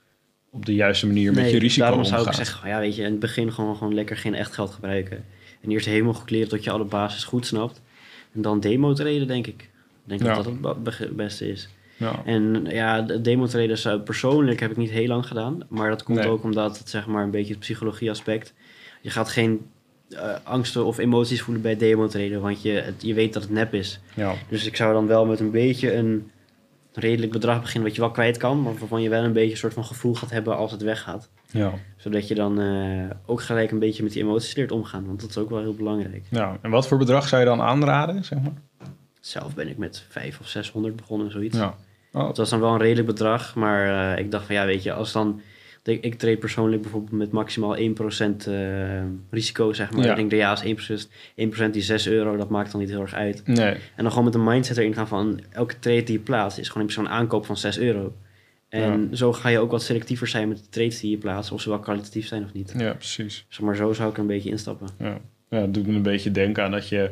op 0.50 0.66
de 0.66 0.74
juiste 0.74 1.06
manier 1.06 1.32
met 1.32 1.50
je 1.50 1.58
risico 1.58 1.82
daarom 1.82 2.00
omgaat. 2.02 2.18
zou 2.18 2.28
ik 2.30 2.36
zeggen, 2.36 2.68
ja, 2.68 2.78
weet 2.80 2.96
je, 2.96 3.02
in 3.02 3.10
het 3.10 3.20
begin 3.20 3.52
gewoon, 3.52 3.76
gewoon 3.76 3.94
lekker 3.94 4.16
geen 4.16 4.34
echt 4.34 4.52
geld 4.52 4.70
gebruiken. 4.70 5.24
En 5.60 5.70
eerst 5.70 5.86
helemaal 5.86 6.14
goed 6.14 6.30
leren 6.30 6.48
tot 6.48 6.64
je 6.64 6.70
alle 6.70 6.84
basis 6.84 7.24
goed 7.24 7.46
snapt. 7.46 7.80
En 8.34 8.42
dan 8.42 8.60
demo 8.60 8.92
traden, 8.92 9.26
denk 9.26 9.46
ik. 9.46 9.62
Ik 9.62 10.18
denk 10.18 10.20
dat 10.20 10.44
dat 10.60 10.96
het 10.98 11.16
beste 11.16 11.48
is. 11.48 11.68
ja. 11.96 12.22
En 12.24 12.66
ja, 12.68 13.02
de 13.02 13.20
demo 13.20 13.46
traden 13.46 14.02
persoonlijk 14.02 14.60
heb 14.60 14.70
ik 14.70 14.76
niet 14.76 14.90
heel 14.90 15.06
lang 15.06 15.26
gedaan. 15.26 15.62
Maar 15.68 15.88
dat 15.88 16.02
komt 16.02 16.18
Nee. 16.18 16.28
ook 16.28 16.42
omdat 16.42 16.78
het 16.78 16.88
zeg 16.88 17.06
maar 17.06 17.22
een 17.22 17.30
beetje 17.30 17.50
het 17.52 17.60
psychologie 17.60 18.10
aspect. 18.10 18.54
Je 19.00 19.10
gaat 19.10 19.28
geen 19.28 19.66
eh, 20.12 20.34
angsten 20.42 20.84
of 20.84 20.98
emoties 20.98 21.42
voelen 21.42 21.62
bij 21.62 21.76
demo 21.76 22.08
want 22.40 22.62
je, 22.62 22.70
het- 22.70 23.02
je 23.02 23.14
weet 23.14 23.32
dat 23.32 23.42
het 23.42 23.50
nep 23.52 23.74
is. 23.74 24.00
ja. 24.14 24.34
Dus 24.48 24.66
ik 24.66 24.76
zou 24.76 24.92
dan 24.92 25.06
wel 25.06 25.26
met 25.26 25.40
een 25.40 25.50
beetje 25.50 25.94
een 25.94 26.30
redelijk 26.94 27.32
bedrag 27.32 27.60
beginnen 27.60 27.84
wat 27.88 27.94
je 27.96 28.00
wel 28.02 28.10
kwijt 28.10 28.36
kan, 28.36 28.62
maar 28.62 28.74
waarvan 28.78 29.02
je 29.02 29.08
wel 29.08 29.24
een 29.24 29.32
beetje 29.32 29.50
een 29.50 29.56
soort 29.56 29.72
van 29.74 29.84
gevoel 29.84 30.14
gaat 30.14 30.30
hebben 30.30 30.56
als 30.56 30.70
het 30.72 30.82
weggaat 30.82 31.30
ja. 31.50 31.72
zodat 31.96 32.28
je 32.28 32.34
dan 32.34 32.60
eh, 32.60 33.10
ook 33.26 33.42
gelijk 33.42 33.70
een 33.70 33.78
beetje 33.78 34.02
met 34.02 34.12
die 34.12 34.22
emoties 34.22 34.54
leert 34.54 34.72
omgaan. 34.72 35.06
Want 35.06 35.20
dat 35.20 35.30
is 35.30 35.38
ook 35.38 35.50
wel 35.50 35.60
heel 35.60 35.74
belangrijk. 35.74 36.24
Ja, 36.30 36.58
en 36.62 36.70
wat 36.70 36.88
voor 36.88 36.98
bedrag 36.98 37.28
zou 37.28 37.40
je 37.42 37.48
dan 37.48 37.60
aanraden, 37.60 38.24
zeg 38.24 38.38
maar? 38.40 38.52
Zelf 39.20 39.54
ben 39.54 39.68
ik 39.68 39.76
met 39.78 40.04
5 40.08 40.40
of 40.40 40.46
600 40.48 40.96
begonnen, 40.96 41.30
zoiets. 41.30 41.56
Ja. 41.58 41.74
Oh, 42.12 42.26
Het 42.28 42.36
was 42.36 42.50
dan 42.50 42.60
wel 42.60 42.72
een 42.72 42.78
redelijk 42.80 43.06
bedrag. 43.06 43.54
Maar 43.54 44.12
eh, 44.16 44.24
ik 44.24 44.30
dacht 44.30 44.46
van 44.46 44.54
ja, 44.54 44.66
weet 44.66 44.82
je, 44.82 44.92
als 44.92 45.12
dan... 45.12 45.40
Ik, 45.84 46.04
ik 46.04 46.14
trade 46.14 46.36
persoonlijk 46.36 46.82
bijvoorbeeld 46.82 47.12
met 47.12 47.30
maximaal 47.30 47.76
1% 47.76 47.80
eh, 47.80 49.02
risico, 49.30 49.72
zeg 49.72 49.90
maar. 49.90 50.04
Ja. 50.04 50.10
Ik 50.10 50.16
denk 50.16 50.30
dat 50.30 50.38
ja, 50.38 50.50
als 50.50 51.06
1%, 51.06 51.08
1% 51.66 51.70
die 51.70 51.82
6 51.82 52.06
euro, 52.08 52.36
dat 52.36 52.48
maakt 52.48 52.70
dan 52.72 52.80
niet 52.80 52.90
heel 52.90 53.00
erg 53.00 53.14
uit. 53.14 53.46
nee. 53.46 53.74
En 53.74 54.02
dan 54.02 54.08
gewoon 54.08 54.24
met 54.24 54.34
een 54.34 54.44
mindset 54.44 54.76
erin 54.76 54.94
gaan 54.94 55.08
van... 55.08 55.40
elke 55.50 55.78
trade 55.78 56.02
die 56.02 56.16
je 56.16 56.22
plaatst 56.22 56.58
is 56.58 56.68
gewoon 56.68 56.90
een 56.96 57.08
aankoop 57.08 57.46
van 57.46 57.56
6 57.56 57.78
euro. 57.78 58.12
En 58.68 59.16
zo 59.16 59.32
ga 59.32 59.48
je 59.48 59.58
ook 59.58 59.70
wat 59.70 59.82
selectiever 59.82 60.26
zijn 60.26 60.48
met 60.48 60.58
de 60.58 60.68
trades 60.68 61.00
die 61.00 61.10
je 61.10 61.18
plaatst. 61.18 61.52
Of 61.52 61.60
ze 61.60 61.68
wel 61.68 61.78
kwalitatief 61.78 62.26
zijn 62.26 62.44
of 62.44 62.52
niet. 62.52 62.74
Ja, 62.76 62.92
precies. 62.92 63.46
Zeg 63.48 63.60
maar, 63.60 63.76
zo 63.76 63.92
zou 63.92 64.08
ik 64.08 64.14
er 64.14 64.20
een 64.20 64.26
beetje 64.26 64.50
instappen. 64.50 64.88
Ja. 64.98 65.20
ja, 65.50 65.60
dat 65.60 65.74
doet 65.74 65.86
me 65.86 65.94
een 65.94 66.02
beetje 66.02 66.30
denken 66.30 66.64
aan 66.64 66.70
dat 66.70 66.88
je... 66.88 67.10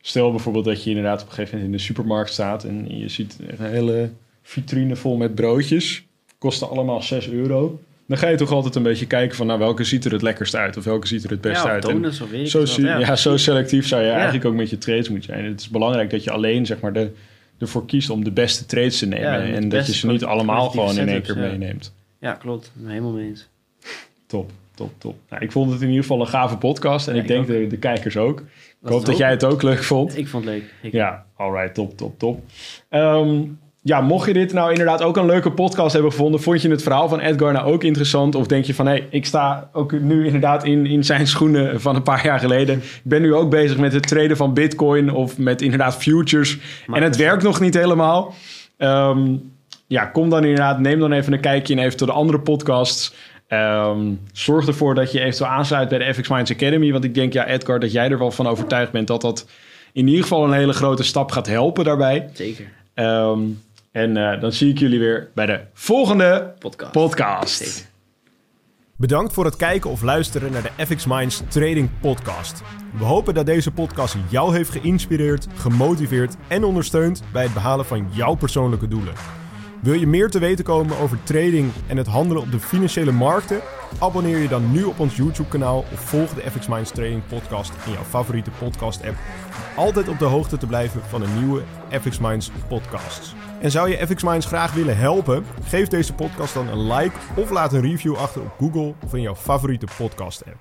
Stel 0.00 0.30
bijvoorbeeld 0.30 0.64
dat 0.64 0.84
je 0.84 0.90
inderdaad 0.90 1.22
op 1.22 1.28
een 1.28 1.34
gegeven 1.34 1.54
moment 1.54 1.72
in 1.72 1.78
de 1.78 1.84
supermarkt 1.84 2.30
staat... 2.32 2.64
en 2.64 2.98
je 2.98 3.08
ziet 3.08 3.38
een 3.40 3.66
hele 3.66 4.10
vitrine 4.42 4.96
vol 4.96 5.16
met 5.16 5.34
broodjes. 5.34 6.06
Kosten 6.44 6.68
allemaal 6.70 7.02
6 7.02 7.28
euro. 7.28 7.80
Dan 8.06 8.18
ga 8.18 8.28
je 8.28 8.36
toch 8.36 8.50
altijd 8.52 8.74
een 8.74 8.82
beetje 8.82 9.06
kijken 9.06 9.36
van... 9.36 9.46
nou, 9.46 9.58
welke 9.58 9.84
ziet 9.84 10.04
er 10.04 10.12
het 10.12 10.22
lekkerst 10.22 10.56
uit? 10.56 10.76
Of 10.76 10.84
welke 10.84 11.06
ziet 11.06 11.24
er 11.24 11.30
het 11.30 11.40
best 11.40 11.62
ja, 11.64 11.70
uit? 11.70 11.88
En 11.88 12.12
zo, 12.14 12.58
wat, 12.58 12.68
zie- 12.68 12.84
ja. 12.86 13.16
zo 13.16 13.36
selectief 13.36 13.86
zou 13.86 14.02
je 14.02 14.06
Ja. 14.08 14.14
eigenlijk 14.14 14.44
ook 14.44 14.54
met 14.54 14.70
je 14.70 14.78
trades 14.78 15.08
moeten 15.08 15.32
zijn. 15.34 15.44
Het 15.44 15.60
is 15.60 15.68
belangrijk 15.68 16.10
dat 16.10 16.24
je 16.24 16.30
alleen 16.30 16.66
zeg 16.66 16.80
maar, 16.80 16.92
de, 16.92 17.10
ervoor 17.58 17.86
kiest 17.86 18.10
om 18.10 18.24
de 18.24 18.30
beste 18.30 18.66
trades 18.66 18.98
te 18.98 19.06
nemen. 19.06 19.46
Ja, 19.48 19.54
en 19.54 19.68
dat 19.68 19.86
je 19.86 19.94
ze 19.94 20.06
niet 20.06 20.24
allemaal 20.24 20.70
gewoon 20.70 20.98
in 20.98 21.08
één 21.08 21.22
keer 21.22 21.34
ja. 21.36 21.40
meeneemt. 21.50 21.94
Ja, 22.20 22.32
klopt. 22.32 22.72
Helemaal 22.84 23.12
mee 23.12 23.28
eens. 23.28 23.48
Top, 24.26 24.50
top, 24.74 24.92
top. 24.98 25.16
Nou, 25.30 25.42
ik 25.42 25.52
vond 25.52 25.70
het 25.72 25.80
in 25.80 25.86
ieder 25.88 26.02
geval 26.02 26.20
een 26.20 26.26
gave 26.26 26.56
podcast. 26.56 27.08
En 27.08 27.14
Ja, 27.14 27.22
ik 27.22 27.28
ik 27.28 27.34
denk 27.34 27.46
de, 27.46 27.66
de 27.66 27.78
kijkers 27.78 28.16
ook. 28.16 28.40
Ik 28.82 28.88
hoop 28.90 29.04
dat 29.04 29.16
jij 29.16 29.30
het 29.30 29.44
ook 29.44 29.62
leuk 29.62 29.82
vond. 29.82 30.16
Ik 30.18 30.28
vond 30.28 30.44
het 30.44 30.54
leuk. 30.54 30.64
Ik- 30.82 30.92
Ja, 30.92 31.24
alright, 31.36 31.74
top, 31.74 31.96
top, 31.96 32.18
top. 32.18 32.42
Ehm, 32.88 33.42
ja, 33.86 34.00
mocht 34.00 34.26
je 34.26 34.32
dit 34.32 34.52
nou 34.52 34.70
inderdaad 34.70 35.02
ook 35.02 35.16
een 35.16 35.26
leuke 35.26 35.50
podcast 35.50 35.92
hebben 35.92 36.10
gevonden, 36.10 36.40
vond 36.40 36.62
je 36.62 36.68
het 36.68 36.82
verhaal 36.82 37.08
van 37.08 37.20
Edgar 37.20 37.52
nou 37.52 37.72
ook 37.72 37.84
interessant? 37.84 38.34
Of 38.34 38.46
denk 38.46 38.64
je 38.64 38.74
van, 38.74 38.86
hé, 38.86 38.92
hey, 38.92 39.06
ik 39.10 39.26
sta 39.26 39.68
ook 39.72 39.92
nu 39.92 40.26
inderdaad 40.26 40.64
in, 40.64 40.86
in 40.86 41.04
zijn 41.04 41.26
schoenen 41.26 41.80
van 41.80 41.96
een 41.96 42.02
paar 42.02 42.24
jaar 42.24 42.38
geleden. 42.38 42.76
Ik 42.76 43.00
ben 43.02 43.22
nu 43.22 43.34
ook 43.34 43.50
bezig 43.50 43.78
met 43.78 43.92
het 43.92 44.08
traden 44.08 44.36
van 44.36 44.54
bitcoin 44.54 45.10
of 45.10 45.38
met 45.38 45.62
inderdaad 45.62 45.96
futures. 45.96 46.58
en 46.92 47.02
het 47.02 47.16
werkt 47.16 47.42
nog 47.42 47.60
niet 47.60 47.74
helemaal. 47.74 48.34
Ehm, 48.76 49.36
ja, 49.86 50.04
kom 50.06 50.30
dan 50.30 50.44
inderdaad, 50.44 50.78
neem 50.78 51.00
dan 51.00 51.12
even 51.12 51.32
een 51.32 51.40
kijkje 51.40 51.74
in 51.74 51.82
even 51.82 52.06
de 52.06 52.12
andere 52.12 52.40
podcasts. 52.40 53.14
Ehm, 53.48 54.12
zorg 54.32 54.66
ervoor 54.66 54.94
dat 54.94 55.12
je 55.12 55.20
eventueel 55.20 55.50
aansluit 55.50 55.88
bij 55.88 55.98
de 55.98 56.14
FX 56.14 56.28
Minds 56.28 56.52
Academy. 56.52 56.92
Want 56.92 57.04
ik 57.04 57.14
denk, 57.14 57.32
ja, 57.32 57.46
Edgar, 57.46 57.80
dat 57.80 57.92
jij 57.92 58.10
er 58.10 58.18
wel 58.18 58.30
van 58.30 58.46
overtuigd 58.46 58.92
bent 58.92 59.06
dat 59.06 59.20
dat 59.20 59.46
in 59.92 60.06
ieder 60.06 60.22
geval 60.22 60.44
een 60.44 60.52
hele 60.52 60.72
grote 60.72 61.02
stap 61.02 61.32
gaat 61.32 61.46
helpen 61.46 61.84
daarbij. 61.84 62.28
Zeker. 62.32 62.72
Ehm, 62.94 63.40
en 63.94 64.16
uh, 64.16 64.40
dan 64.40 64.52
zie 64.52 64.70
ik 64.70 64.78
jullie 64.78 64.98
weer 64.98 65.30
bij 65.34 65.46
de 65.46 65.60
volgende 65.72 66.54
podcast. 66.58 66.92
podcast. 66.92 67.92
Bedankt 68.96 69.32
voor 69.32 69.44
het 69.44 69.56
kijken 69.56 69.90
of 69.90 70.02
luisteren 70.02 70.52
naar 70.52 70.62
de 70.62 70.86
FX 70.86 71.06
Minds 71.06 71.42
Trading 71.48 71.90
Podcast. 72.00 72.62
We 72.98 73.04
hopen 73.04 73.34
dat 73.34 73.46
deze 73.46 73.70
podcast 73.70 74.16
jou 74.28 74.54
heeft 74.56 74.70
geïnspireerd, 74.70 75.46
gemotiveerd 75.54 76.36
en 76.48 76.64
ondersteund 76.64 77.22
bij 77.32 77.42
het 77.42 77.54
behalen 77.54 77.84
van 77.84 78.08
jouw 78.10 78.34
persoonlijke 78.34 78.88
doelen. 78.88 79.14
Wil 79.82 79.94
je 79.94 80.06
meer 80.06 80.30
te 80.30 80.38
weten 80.38 80.64
komen 80.64 80.98
over 80.98 81.22
trading 81.22 81.70
en 81.86 81.96
het 81.96 82.06
handelen 82.06 82.42
op 82.42 82.50
de 82.50 82.60
financiële 82.60 83.12
markten? 83.12 83.60
Abonneer 83.98 84.38
je 84.38 84.48
dan 84.48 84.72
nu 84.72 84.84
op 84.84 85.00
ons 85.00 85.16
YouTube-kanaal 85.16 85.78
of 85.78 86.00
volg 86.00 86.34
de 86.34 86.50
FX 86.50 86.66
Minds 86.66 86.90
Trading 86.90 87.26
Podcast 87.26 87.72
in 87.86 87.92
jouw 87.92 88.02
favoriete 88.02 88.50
podcast-app. 88.58 89.16
Om 89.76 89.84
altijd 89.84 90.08
op 90.08 90.18
de 90.18 90.24
hoogte 90.24 90.56
te 90.56 90.66
blijven 90.66 91.02
van 91.02 91.20
de 91.20 91.28
nieuwe 91.38 91.62
FX 91.90 92.18
Minds 92.18 92.50
podcasts. 92.68 93.34
En 93.64 93.70
zou 93.70 93.90
je 93.90 94.06
FX 94.06 94.22
Minds 94.22 94.46
graag 94.46 94.72
willen 94.72 94.96
helpen? 94.96 95.44
Geef 95.62 95.88
deze 95.88 96.14
podcast 96.14 96.54
dan 96.54 96.68
een 96.68 96.92
like 96.92 97.16
of 97.36 97.50
laat 97.50 97.72
een 97.72 97.80
review 97.80 98.16
achter 98.16 98.42
op 98.42 98.54
Google 98.58 98.94
in 99.12 99.20
jouw 99.20 99.34
favoriete 99.34 99.86
podcast-app. 99.96 100.56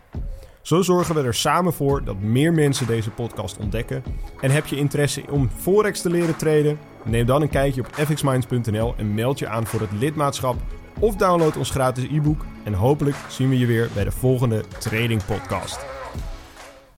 Zo 0.62 0.82
zorgen 0.82 1.16
we 1.16 1.22
er 1.22 1.34
samen 1.34 1.74
voor 1.74 2.04
dat 2.04 2.20
meer 2.20 2.54
mensen 2.54 2.88
deze 2.88 3.10
podcast 3.10 3.58
ontdekken. 3.58 4.04
En 4.42 4.52
heb 4.52 4.66
je 4.66 4.76
interesse 4.76 5.24
om 5.30 5.50
Forex 5.58 6.02
te 6.02 6.10
leren 6.10 6.36
traden? 6.36 6.80
Neem 7.04 7.26
dan 7.26 7.42
een 7.42 7.50
kijkje 7.50 7.82
op 7.82 7.94
fxminds.nl 7.94 8.94
en 8.98 9.14
meld 9.14 9.40
je 9.40 9.48
aan 9.48 9.66
voor 9.66 9.82
het 9.82 9.92
lidmaatschap. 9.92 10.56
Of 11.00 11.16
download 11.16 11.58
ons 11.58 11.70
gratis 11.70 12.04
e-book. 12.04 12.46
En 12.64 12.74
hopelijk 12.74 13.16
zien 13.28 13.50
we 13.50 13.58
je 13.58 13.66
weer 13.66 13.90
bij 13.94 14.04
de 14.04 14.12
volgende 14.12 14.64
Trading 14.80 15.26
Podcast. 15.26 15.93